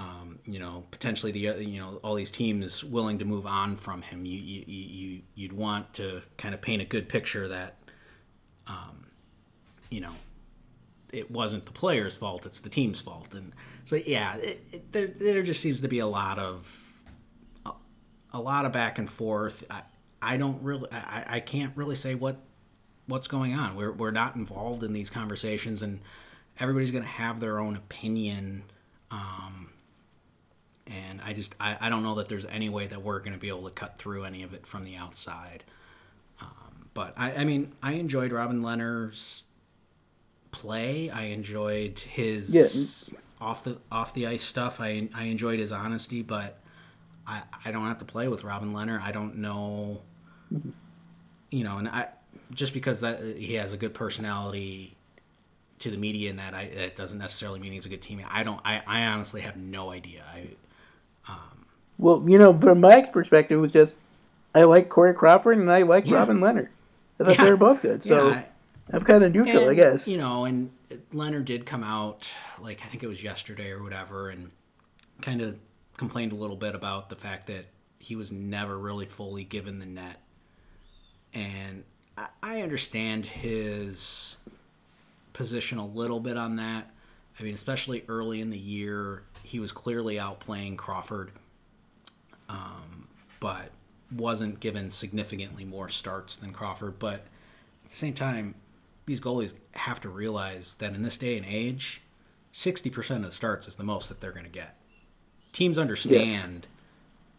[0.00, 4.00] um, you know, potentially the you know all these teams willing to move on from
[4.00, 4.24] him.
[4.24, 7.76] You you you you'd want to kind of paint a good picture that,
[8.66, 9.06] um,
[9.90, 10.12] you know,
[11.12, 13.34] it wasn't the player's fault; it's the team's fault.
[13.34, 13.52] And
[13.84, 17.02] so yeah, it, it, there there just seems to be a lot of
[17.66, 17.72] a,
[18.32, 19.64] a lot of back and forth.
[19.68, 19.82] I,
[20.22, 22.38] I don't really I, I can't really say what
[23.06, 23.76] what's going on.
[23.76, 26.00] We're we're not involved in these conversations, and
[26.58, 28.62] everybody's going to have their own opinion.
[29.10, 29.69] Um,
[30.90, 33.38] and I just I, I don't know that there's any way that we're going to
[33.38, 35.64] be able to cut through any of it from the outside.
[36.40, 39.44] Um, but I, I mean I enjoyed Robin Lehner's
[40.52, 41.08] play.
[41.10, 43.18] I enjoyed his Yeah.
[43.40, 44.80] off the off the ice stuff.
[44.80, 46.58] I I enjoyed his honesty, but
[47.26, 49.00] I I don't have to play with Robin Lehner.
[49.00, 50.00] I don't know,
[51.50, 52.08] you know, and I
[52.52, 54.96] just because that he has a good personality
[55.78, 58.26] to the media and that I that doesn't necessarily mean he's a good teammate.
[58.28, 58.60] I don't.
[58.64, 60.24] I, I honestly have no idea.
[60.32, 60.48] I
[61.98, 63.98] Well, you know, from Mike's perspective, it was just
[64.54, 66.16] I like Corey Crawford and I like Yeah.
[66.16, 66.68] Robin Lehner.
[67.18, 67.44] I thought Yeah.
[67.44, 68.02] they were both good.
[68.02, 68.44] So Yeah,
[68.92, 70.08] I'm kind of neutral, I guess.
[70.08, 70.70] You know, and
[71.12, 74.50] Lehner did come out like I think it was yesterday or whatever, and
[75.20, 75.58] kind of
[75.96, 77.66] complained a little bit about the fact that
[77.98, 80.20] he was never really fully given the net.
[81.34, 81.84] And
[82.42, 84.36] I understand his
[85.32, 86.90] position a little bit on that.
[87.40, 91.32] I mean, especially early in the year, he was clearly outplaying Crawford,
[92.50, 93.08] um,
[93.40, 93.70] but
[94.14, 96.98] wasn't given significantly more starts than Crawford.
[96.98, 97.26] But
[97.84, 98.56] at the same time,
[99.06, 102.02] these goalies have to realize that in this day and age,
[102.52, 104.76] 60% of the starts is the most that they're going to get.
[105.52, 106.66] Teams understand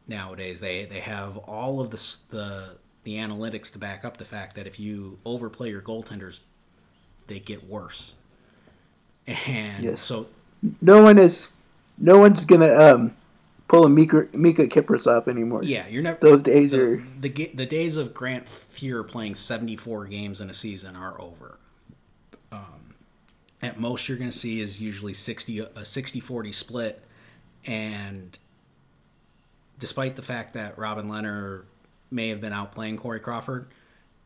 [0.08, 0.60] nowadays.
[0.60, 4.68] They they have all of the the the analytics to back up the fact that
[4.68, 6.46] if you overplay your goaltenders,
[7.28, 8.16] they get worse.
[9.48, 10.02] And Yes.
[10.02, 10.28] so
[10.82, 11.50] no one is,
[11.98, 13.16] no one's gonna um,
[13.68, 15.64] pull a Miikka, Miikka Kiprusoff anymore.
[15.64, 20.06] yeah, you're never Those days the, are the the days of Grant Fuhr playing 74
[20.06, 21.58] games in a season are over.
[22.52, 22.96] Um,
[23.62, 27.02] at most, you're going to see is usually 60 a 60-40 split,
[27.66, 28.38] and
[29.80, 31.64] despite the fact that Robin Lehner
[32.12, 33.68] may have been outplaying Corey Crawford,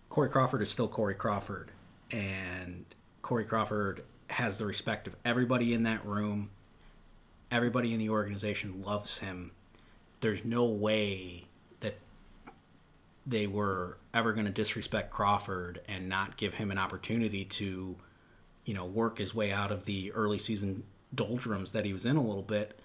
[0.10, 1.70] Corey Crawford is still Corey Crawford,
[2.12, 2.86] and
[3.22, 6.50] Corey Crawford has the respect of everybody in that room.
[7.52, 9.52] Everybody in the organization loves him.
[10.22, 11.46] There's no way
[11.82, 11.96] that
[13.26, 17.96] they were ever going to disrespect Crawford and not give him an opportunity to,
[18.66, 22.16] you know, work his way out of the early season doldrums that he was in
[22.16, 22.80] a little bit.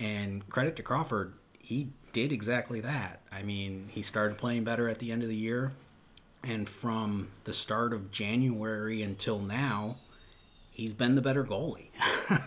[0.00, 3.20] And credit to Crawford, he did exactly that.
[3.30, 5.72] I mean, he started playing better at the end of the year.
[6.42, 9.96] And from the start of January until now,
[10.78, 11.90] he's been the better goalie.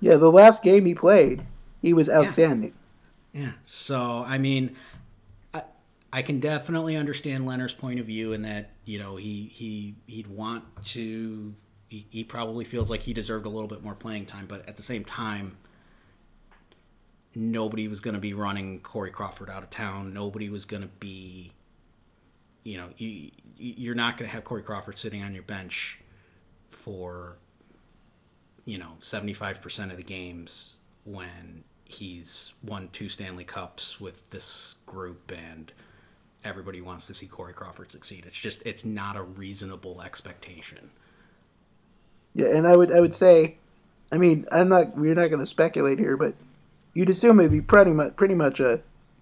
[0.00, 0.16] yeah.
[0.16, 1.44] The last game he played,
[1.80, 2.74] he was outstanding.
[3.32, 3.52] Yeah.
[3.66, 4.74] So I mean,
[5.54, 5.62] I,
[6.12, 10.26] I can definitely understand Lehner's point of view in that you know he he he'd
[10.26, 11.54] want to.
[11.88, 14.76] He, he probably feels like he deserved a little bit more playing time, but at
[14.76, 15.56] the same time,
[17.34, 20.12] nobody was going to be running Corey Crawford out of town.
[20.12, 21.52] Nobody was going to be,
[22.62, 25.98] you know, you, you're not going to have Corey Crawford sitting on your bench
[26.78, 27.36] for,
[28.64, 35.32] you know, 75% of the games when he's won two Stanley Cups with this group
[35.34, 35.72] and
[36.44, 38.24] everybody wants to see Corey Crawford succeed.
[38.26, 40.90] It's just, it's not a reasonable expectation.
[42.34, 43.56] Yeah, and I would I would say,
[44.12, 46.34] I mean, I'm not we're not going to speculate here, but
[46.94, 48.80] you'd assume it'd be pretty much pretty much a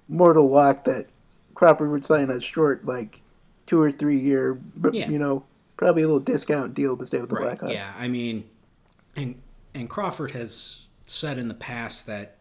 [0.08, 1.06] mortal lock that
[1.54, 3.20] Crawford would sign a short like
[3.64, 5.08] two or three year, but Yeah.
[5.08, 5.44] you know,
[5.76, 7.58] probably a little discount deal to stay with the Right.
[7.58, 7.72] Blackhawks.
[7.72, 8.48] Yeah, I mean,
[9.14, 9.40] and
[9.74, 12.38] and Crawford has said in the past that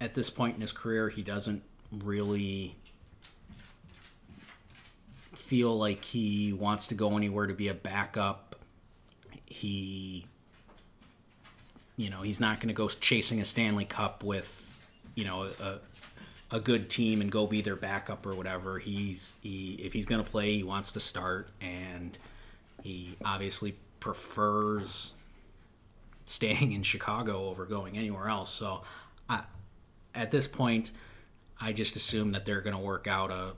[0.00, 2.76] at this point in his career, he doesn't really
[5.34, 8.56] feel like he wants to go anywhere to be a backup.
[9.46, 10.26] He,
[11.96, 14.78] you know, he's not going to go chasing a Stanley Cup with,
[15.14, 15.78] you know, a
[16.50, 18.78] a good team and go be their backup or whatever.
[18.78, 22.16] He's he if he's going to play, he wants to start, and
[22.86, 25.12] he obviously prefers
[26.24, 28.50] staying in Chicago over going anywhere else.
[28.50, 28.82] So,
[29.28, 29.42] I,
[30.14, 30.90] at this point,
[31.60, 33.52] I just assume that they're going to work out a,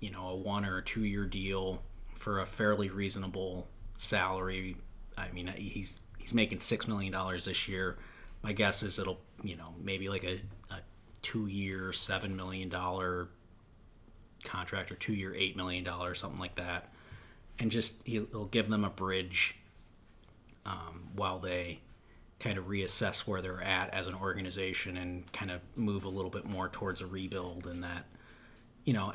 [0.00, 1.82] you know, a one or a two year deal
[2.14, 4.76] for a fairly reasonable salary.
[5.16, 7.98] I mean, he's he's making six million dollars this year.
[8.42, 10.78] My guess is it'll, you know, maybe like a, a
[11.22, 13.28] two year, seven million dollar
[14.44, 16.92] contract or two year, eight million dollars, something like that,
[17.60, 19.56] and just he'll, give them a bridge
[20.66, 21.80] um, while they
[22.38, 26.30] kind of reassess where they're at as an organization and kind of move a little
[26.30, 28.06] bit more towards a rebuild and that
[28.84, 29.12] you know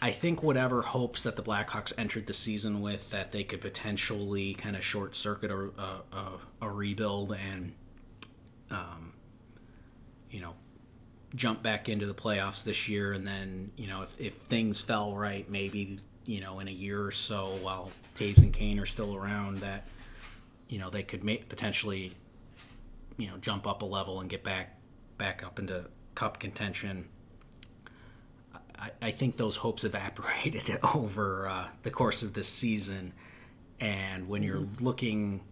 [0.00, 4.54] I think whatever hopes that the Blackhawks entered the season with that they could potentially
[4.54, 6.30] kind of short circuit a, a,
[6.62, 7.72] a, rebuild and,
[8.70, 9.12] um,
[10.30, 10.54] you know,
[11.34, 13.12] jump back into the playoffs this year.
[13.12, 17.04] And then, you know, if, if things fell right, maybe, you know, in a year
[17.04, 19.86] or so while Toews and Kane are still around, that,
[20.68, 22.12] you know, they could make, potentially,
[23.16, 24.74] you know, jump up a level and get back
[25.16, 27.08] back up into cup contention
[28.78, 33.12] I, I think those hopes evaporated over uh, the course of this season.
[33.80, 34.84] And when you're mm-hmm.
[34.84, 35.42] looking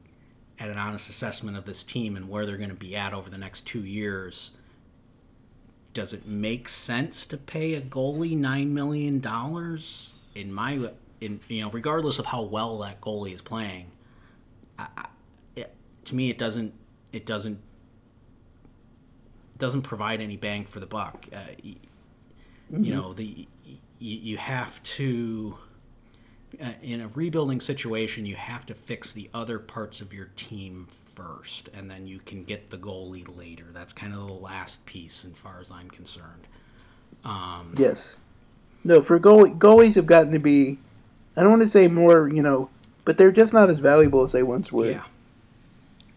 [0.59, 3.29] at an honest assessment of this team and where they're going to be at over
[3.29, 4.53] the next two years,
[5.97, 10.15] does it make sense to pay a goalie nine million dollars?
[10.35, 10.91] In my,
[11.23, 13.91] in you know, regardless of how well that goalie is playing,
[14.79, 15.07] I,
[15.57, 15.75] it,
[16.05, 16.75] to me, it doesn't,
[17.15, 17.59] it doesn't,
[19.57, 21.27] doesn't provide any bang for the buck.
[21.33, 21.39] Uh,
[22.73, 22.83] Mm-hmm.
[22.83, 25.57] You know, the you, you have to
[26.61, 30.89] uh, in a rebuilding situation, you have to fix the other parts of your team
[31.17, 33.65] first, and then you can get the goalie later.
[33.73, 36.47] That's kind of the last piece, as far as I'm concerned.
[37.25, 38.19] Um, yes.
[38.85, 40.79] No, for goalie, goalies have gotten to be,
[41.37, 42.71] I don't want to say more, you know,
[43.05, 44.91] but they're just not as valuable as they once were.
[44.91, 45.05] Yeah.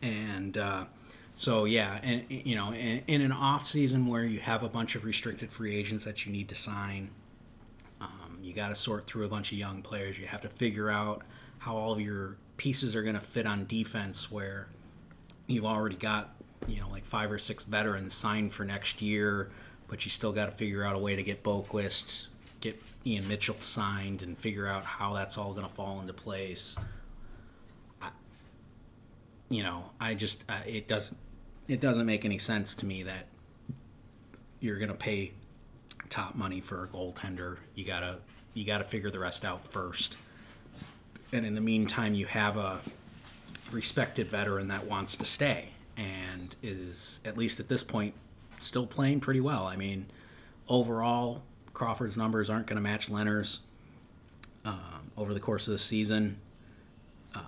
[0.02, 0.86] And uh,
[1.36, 4.96] so yeah, and you know, in, in, an off season where you have a bunch
[4.96, 7.10] of restricted free agents that you need to sign,
[8.02, 10.20] um, you got to sort through a bunch of young players.
[10.20, 11.24] You have to figure out
[11.60, 14.32] how all of your pieces are going to fit on defense.
[14.32, 14.68] Where
[15.50, 16.36] you've already got
[16.68, 19.50] you know like five or six veterans signed for next year,
[19.88, 22.28] but you still got to figure out a way to get Boqvist,
[22.62, 26.78] get Ian Mitchell signed, and figure out how that's all going to fall into place.
[28.02, 28.10] I,
[29.50, 31.18] you know, I just uh, it doesn't
[31.68, 33.28] it doesn't make any sense to me that
[34.60, 35.32] you're going to pay
[36.10, 37.58] top money for a goaltender.
[37.76, 38.18] You gotta
[38.54, 40.18] you gotta figure the rest out first.
[41.32, 42.80] And in the meantime, you have a
[43.74, 48.14] respected veteran that wants to stay and is at least at this point
[48.60, 49.66] still playing pretty well.
[49.66, 50.08] I mean,
[50.68, 51.44] overall,
[51.74, 53.60] Crawford's numbers aren't going to match Lehner's
[54.66, 56.38] um, over the course of the season.
[57.34, 57.42] Uh,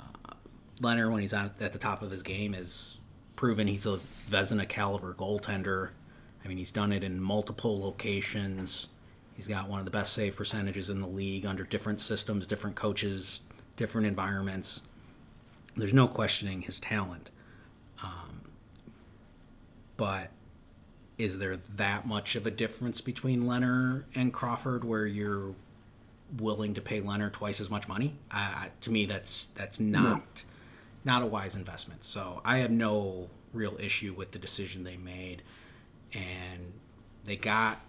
[0.81, 2.97] Lehner, when he's at, at the top of his game, has
[3.35, 3.99] proven he's a
[4.29, 5.89] Vezina caliber goaltender.
[6.43, 8.87] I mean, he's done it in multiple locations.
[9.35, 12.75] He's got one of the best save percentages in the league under different systems, different
[12.75, 13.41] coaches,
[13.75, 14.83] different environments.
[15.75, 17.31] There's no questioning his talent.
[18.03, 18.41] Um,
[19.97, 20.31] but
[21.17, 25.53] is there that much of a difference between Lehner and Crawford where you're
[26.37, 28.15] willing to pay Lehner twice as much money?
[28.31, 30.21] Uh, to me, that's that's not no
[31.03, 32.03] not a wise investment.
[32.03, 35.41] So I have no real issue with the decision they made,
[36.13, 36.73] and
[37.23, 37.81] they got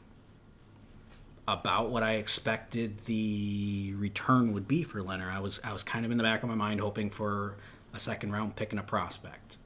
[1.48, 5.30] about what I expected the return would be for Lehner.
[5.30, 7.56] I was I was kind of in the back of my mind hoping for
[7.92, 9.58] a second round pick and a prospect.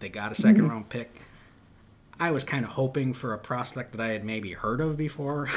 [0.00, 0.68] They got a 2nd mm-hmm.
[0.68, 1.20] round pick.
[2.18, 5.48] I was kind of hoping for a prospect that I had maybe heard of before.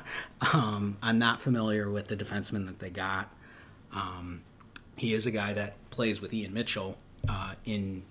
[0.52, 3.32] um, I'm not familiar with the defenseman that they got.
[3.92, 4.42] Um,
[4.96, 8.02] he is a guy that plays with Ian Mitchell uh, in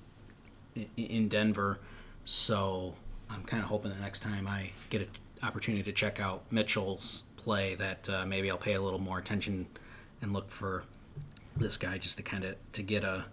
[0.96, 1.80] in Denver.
[2.26, 2.96] So
[3.30, 5.10] I'm kind of hoping the next time I get an
[5.44, 9.68] opportunity to check out Mitchell's play, that uh, maybe I'll pay a little more attention
[10.22, 10.84] and look for
[11.58, 13.26] this guy just to kind of to get a,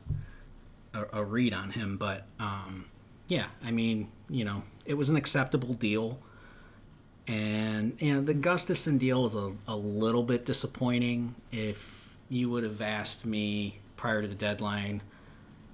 [0.95, 1.97] a, a read on him.
[1.97, 2.87] But um,
[3.29, 6.19] yeah, I mean, you know, it was an acceptable deal.
[7.29, 11.35] And you know, the Gustafsson deal was a, a little bit disappointing.
[11.51, 15.03] If you would have asked me prior to the deadline,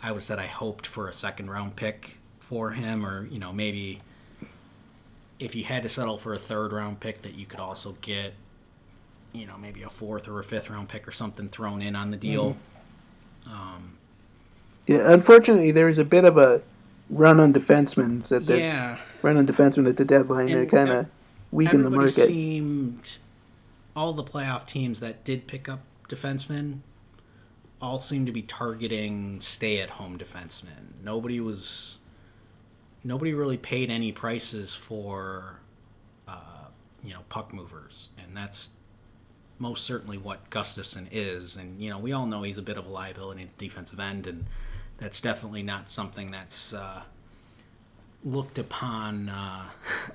[0.02, 3.38] I would have said I hoped for a second round pick for him, or you
[3.38, 3.98] know maybe
[5.42, 8.34] if you had to settle for a third round pick, that you could also get,
[9.32, 12.10] you know, maybe a fourth or a fifth round pick or something thrown in on
[12.12, 12.56] the deal.
[13.46, 13.52] Mm-hmm.
[13.52, 13.98] Um,
[14.86, 16.62] yeah, unfortunately, there was a bit of a
[17.10, 18.98] run on defensemen at the yeah.
[19.20, 21.08] run on defensemen at the deadline, and, it kind of
[21.50, 22.26] weakened the market.
[22.26, 23.18] Seemed
[23.96, 26.78] all the playoff teams that did pick up defensemen
[27.80, 31.02] all seemed to be targeting stay-at-home defensemen.
[31.02, 31.98] Nobody was
[33.04, 35.60] nobody really paid any prices for
[36.28, 36.66] uh,
[37.02, 38.70] you know puck movers, and that's
[39.58, 41.56] most certainly what Gustafsson is.
[41.56, 44.26] And you know we all know he's a bit of a liability at defensive end,
[44.26, 44.46] and
[44.98, 47.02] that's definitely not something that's uh,
[48.24, 49.68] looked upon uh,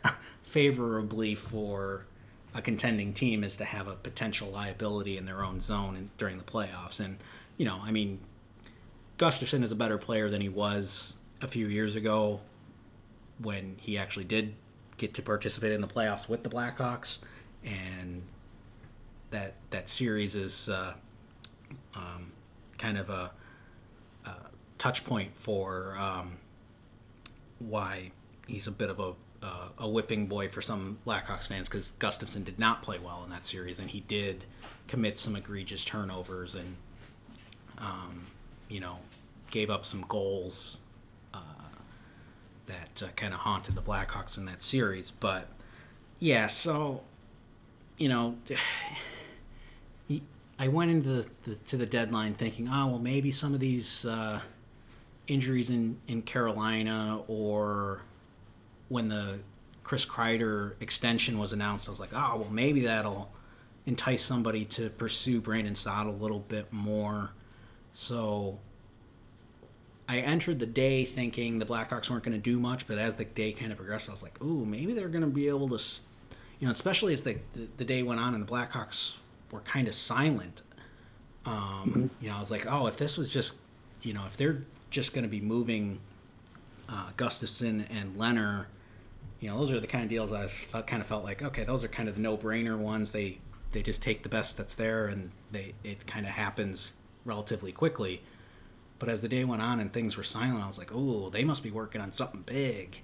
[0.43, 2.05] favorably for
[2.53, 6.37] a contending team is to have a potential liability in their own zone in, during
[6.37, 6.99] the playoffs.
[6.99, 7.17] And
[7.57, 8.19] you know, I mean,
[9.17, 12.39] Gustafsson is a better player than he was a few years ago
[13.39, 14.53] when he actually did
[14.97, 17.19] get to participate in the playoffs with the Blackhawks,
[17.63, 18.23] and
[19.31, 20.93] that that series is uh,
[21.95, 22.31] um,
[22.77, 23.31] kind of a,
[24.25, 24.31] a,
[24.77, 26.37] touch point for um,
[27.59, 28.11] why
[28.47, 29.13] he's a bit of a
[29.43, 33.29] uh, a whipping boy for some Blackhawks fans because Gustafsson did not play well in
[33.29, 34.45] that series, and he did
[34.87, 36.75] commit some egregious turnovers and,
[37.77, 38.25] um,
[38.69, 38.97] you know,
[39.51, 40.77] gave up some goals
[42.67, 45.11] that uh, kind of haunted the Blackhawks in that series.
[45.11, 45.47] But
[46.19, 47.01] yeah, so
[47.97, 48.37] you know,
[50.59, 54.05] I went into the, the, to the deadline thinking, oh well, maybe some of these
[54.05, 54.39] uh,
[55.27, 58.01] injuries in in Carolina or
[58.89, 59.39] when the
[59.83, 63.31] Chris Kreider extension was announced, I was like, oh well, maybe that'll
[63.85, 67.31] entice somebody to pursue Brandon Saad a little bit more.
[67.93, 68.59] So
[70.07, 73.25] I entered the day thinking the Blackhawks weren't going to do much, but as the
[73.25, 75.83] day kind of progressed, I was like, ooh, maybe they're going to be able to,
[76.59, 79.17] you know, especially as the, the, the day went on and the Blackhawks
[79.51, 80.61] were kind of silent.
[81.45, 82.05] Um, mm-hmm.
[82.21, 83.53] You know, I was like, oh, if this was just,
[84.01, 85.99] you know, if they're just going to be moving
[86.87, 88.67] uh, Gustafsson and Lehner,
[89.39, 91.83] you know, those are the kind of deals I kind of felt like, okay, those
[91.83, 93.11] are kind of the no-brainer ones.
[93.11, 93.39] They
[93.73, 96.93] they just take the best that's there and they it kind of happens
[97.25, 98.21] relatively quickly.
[98.99, 101.43] But as the day went on and things were silent, I was like, "Oh, they
[101.43, 103.01] must be working on something big."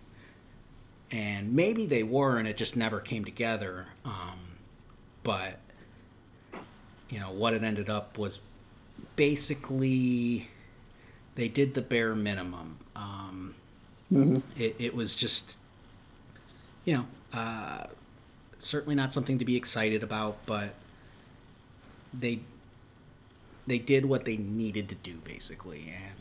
[1.11, 3.87] And maybe they were, and it just never came together.
[4.03, 4.39] Um,
[5.23, 5.59] but
[7.09, 8.41] you know what it ended up was
[9.15, 10.49] basically
[11.35, 12.77] they did the bare minimum.
[12.95, 13.55] Um,
[14.11, 14.35] mm-hmm.
[14.61, 15.57] it, it was just,
[16.85, 17.85] you know, uh,
[18.59, 20.73] certainly not something to be excited about, but
[22.13, 22.39] they
[23.68, 26.16] they did what they needed to do basically, and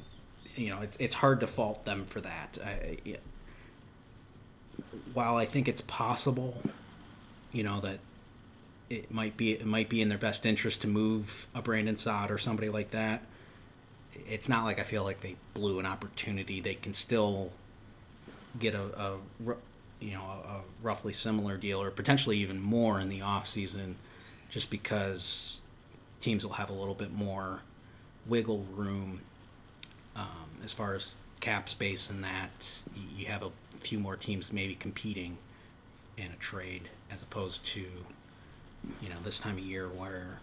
[0.54, 2.58] you know it's it's hard to fault them for that.
[2.64, 3.22] I, it,
[5.12, 6.62] while I think it's possible,
[7.52, 7.98] you know that
[8.90, 12.30] it might be it might be in their best interest to move a Brandon Saad
[12.30, 13.22] or somebody like that.
[14.28, 16.60] It's not like I feel like they blew an opportunity.
[16.60, 17.52] They can still
[18.58, 19.16] get a, a
[19.98, 23.96] you know a roughly similar deal or potentially even more in the off season,
[24.50, 25.58] just because
[26.22, 27.60] teams will have a little bit more
[28.26, 29.20] wiggle room
[30.16, 32.82] um, as far as cap space and that.
[33.16, 35.38] You have a few more teams maybe competing
[36.16, 37.80] in a trade as opposed to
[39.00, 40.38] you know this time of year where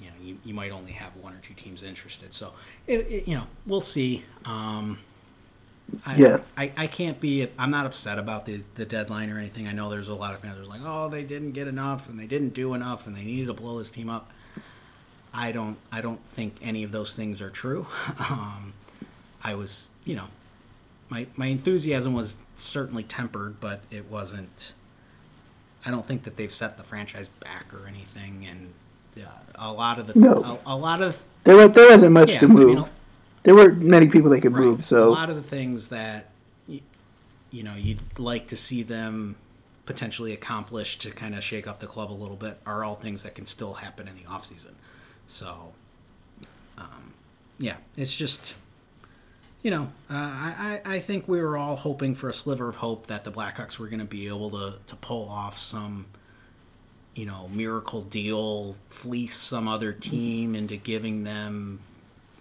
[0.00, 2.32] you know you, you might only have one or two teams interested.
[2.32, 2.52] So
[2.86, 4.24] it, it you know we'll see.
[4.44, 4.98] Um,
[6.04, 6.38] I, yeah.
[6.56, 7.48] I, I can't be.
[7.58, 9.68] I'm not upset about the, the deadline or anything.
[9.68, 12.08] I know there's a lot of fans who are like, oh, they didn't get enough
[12.08, 14.30] and they didn't do enough and they needed to blow this team up.
[15.32, 15.76] I don't.
[15.92, 17.86] I don't think any of those things are true.
[18.18, 18.72] Um,
[19.44, 20.26] I was, you know,
[21.08, 24.72] my my enthusiasm was certainly tempered, but it wasn't.
[25.84, 28.72] I don't think that they've set the franchise back or anything, and
[29.24, 30.58] uh, a lot of the no.
[30.66, 32.78] a, a lot of there there wasn't much yeah, to move.
[32.78, 32.90] I mean,
[33.46, 34.64] there weren't many people they could right.
[34.64, 34.82] move.
[34.82, 36.30] So a lot of the things that
[36.66, 39.36] you know you'd like to see them
[39.86, 43.22] potentially accomplish to kind of shake up the club a little bit are all things
[43.22, 44.74] that can still happen in the off season.
[45.28, 45.72] So,
[46.76, 47.14] um,
[47.60, 48.54] yeah, it's just
[49.62, 53.06] you know, uh, I, I think we were all hoping for a sliver of hope
[53.06, 56.06] that the Blackhawks were going to be able to, to pull off some,
[57.14, 61.80] you know, miracle deal, fleece some other team into giving them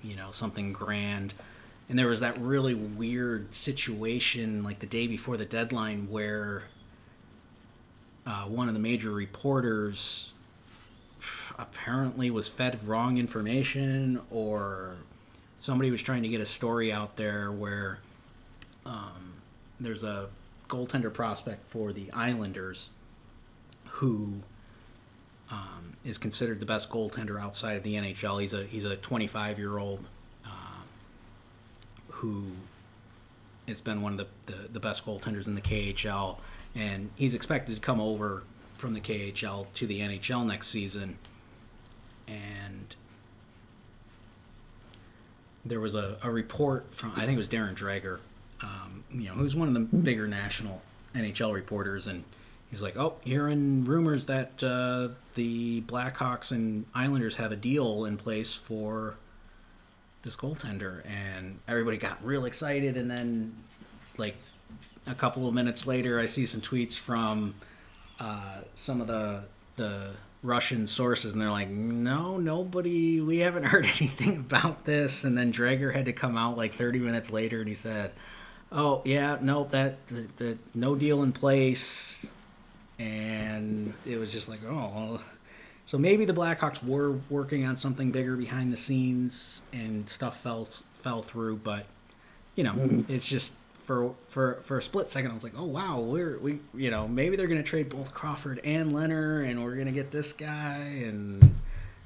[0.05, 1.33] you know something grand.
[1.89, 6.63] And there was that really weird situation like the day before the deadline where
[8.25, 10.31] uh, one of the major reporters
[11.57, 14.95] apparently was fed wrong information or
[15.59, 17.99] somebody was trying to get a story out there where
[18.85, 19.33] um,
[19.79, 20.27] there's a
[20.67, 22.89] goaltender prospect for the Islanders
[23.85, 24.41] who
[25.51, 28.41] um, is considered the best goaltender outside of the NHL.
[28.41, 30.07] He's a he's a 25 year old
[30.45, 30.49] uh,
[32.09, 32.51] who
[33.67, 36.39] has been one of the, the, the best goaltenders in the KHL,
[36.75, 38.43] and he's expected to come over
[38.77, 41.17] from the KHL to the NHL next season.
[42.27, 42.95] And
[45.63, 48.19] there was a, a report from I think it was Darren Dreger,
[48.61, 50.81] um, you know, who's one of the bigger national
[51.15, 52.23] NHL reporters, and
[52.75, 58.17] he's like, "Oh, hearing rumors that uh, the Blackhawks and Islanders have a deal in
[58.17, 59.15] place for
[60.23, 62.97] this goaltender," and everybody got real excited.
[62.97, 63.55] And then,
[64.17, 64.35] like
[65.07, 67.55] a couple of minutes later, I see some tweets from
[68.19, 69.45] uh, some of the
[69.77, 70.11] the
[70.43, 75.23] Russian sources, and they're like, no, nobody, we haven't heard anything about this.
[75.23, 78.11] And then Dreger had to come out like 30 minutes later, and he said,
[78.69, 82.29] "Oh yeah, nope, that the, the no deal in place."
[82.99, 85.21] And it was just like, oh, well.
[85.85, 90.67] so maybe the Blackhawks were working on something bigger behind the scenes, and stuff fell
[90.93, 91.57] fell through.
[91.57, 91.85] But
[92.55, 93.11] you know, mm-hmm.
[93.11, 93.53] it's just
[93.85, 97.07] for for for a split second, I was like, oh wow, we're we you know
[97.07, 101.55] maybe they're gonna trade both Crawford and Lehner, and we're gonna get this guy and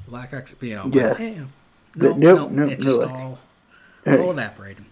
[0.09, 1.41] Blackhawks, you know, yeah, but, hey,
[1.95, 3.39] no, no, no, it just no, all,
[4.07, 4.85] all, all evaporated.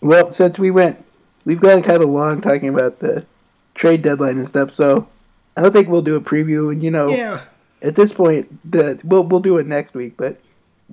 [0.00, 1.04] Well, since we went,
[1.44, 3.24] we've gone kind of long talking about the
[3.76, 5.08] trade deadline and stuff, so
[5.56, 6.72] I don't think we'll do a preview.
[6.72, 7.42] And you know, yeah.
[7.82, 10.38] at this point, the we'll we'll do it next week, but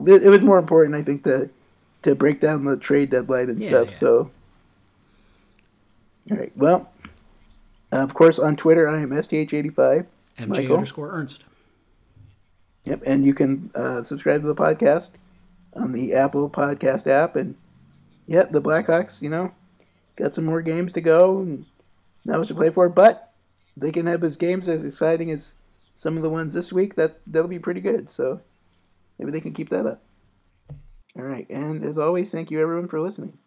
[0.06, 1.50] it, it was more important, I think, to
[2.04, 3.88] to break down the trade deadline and yeah, stuff.
[3.88, 3.96] Yeah.
[3.96, 4.32] So
[6.32, 6.52] all right.
[6.56, 6.90] Well,
[7.92, 10.08] of course, on Twitter, I am STH85.
[10.38, 10.76] MJ Michael.
[10.76, 11.44] underscore Ernst.
[12.86, 13.04] Yep.
[13.06, 15.12] And you can uh, subscribe to the podcast
[15.74, 17.36] on the Apple Podcast app.
[17.36, 17.56] And,
[18.26, 19.54] yeah, the Blackhawks, you know,
[20.16, 21.40] got some more games to go.
[21.40, 21.66] And
[22.26, 22.90] not much to play for.
[22.90, 23.34] But
[23.76, 25.56] they can have as games as exciting as
[25.96, 26.96] some of the ones this week.
[26.96, 28.10] That, that'll be pretty good.
[28.10, 28.42] So
[29.18, 30.04] maybe they can keep that up.
[31.16, 31.48] All right.
[31.50, 33.38] And as always, thank you, everyone, for listening.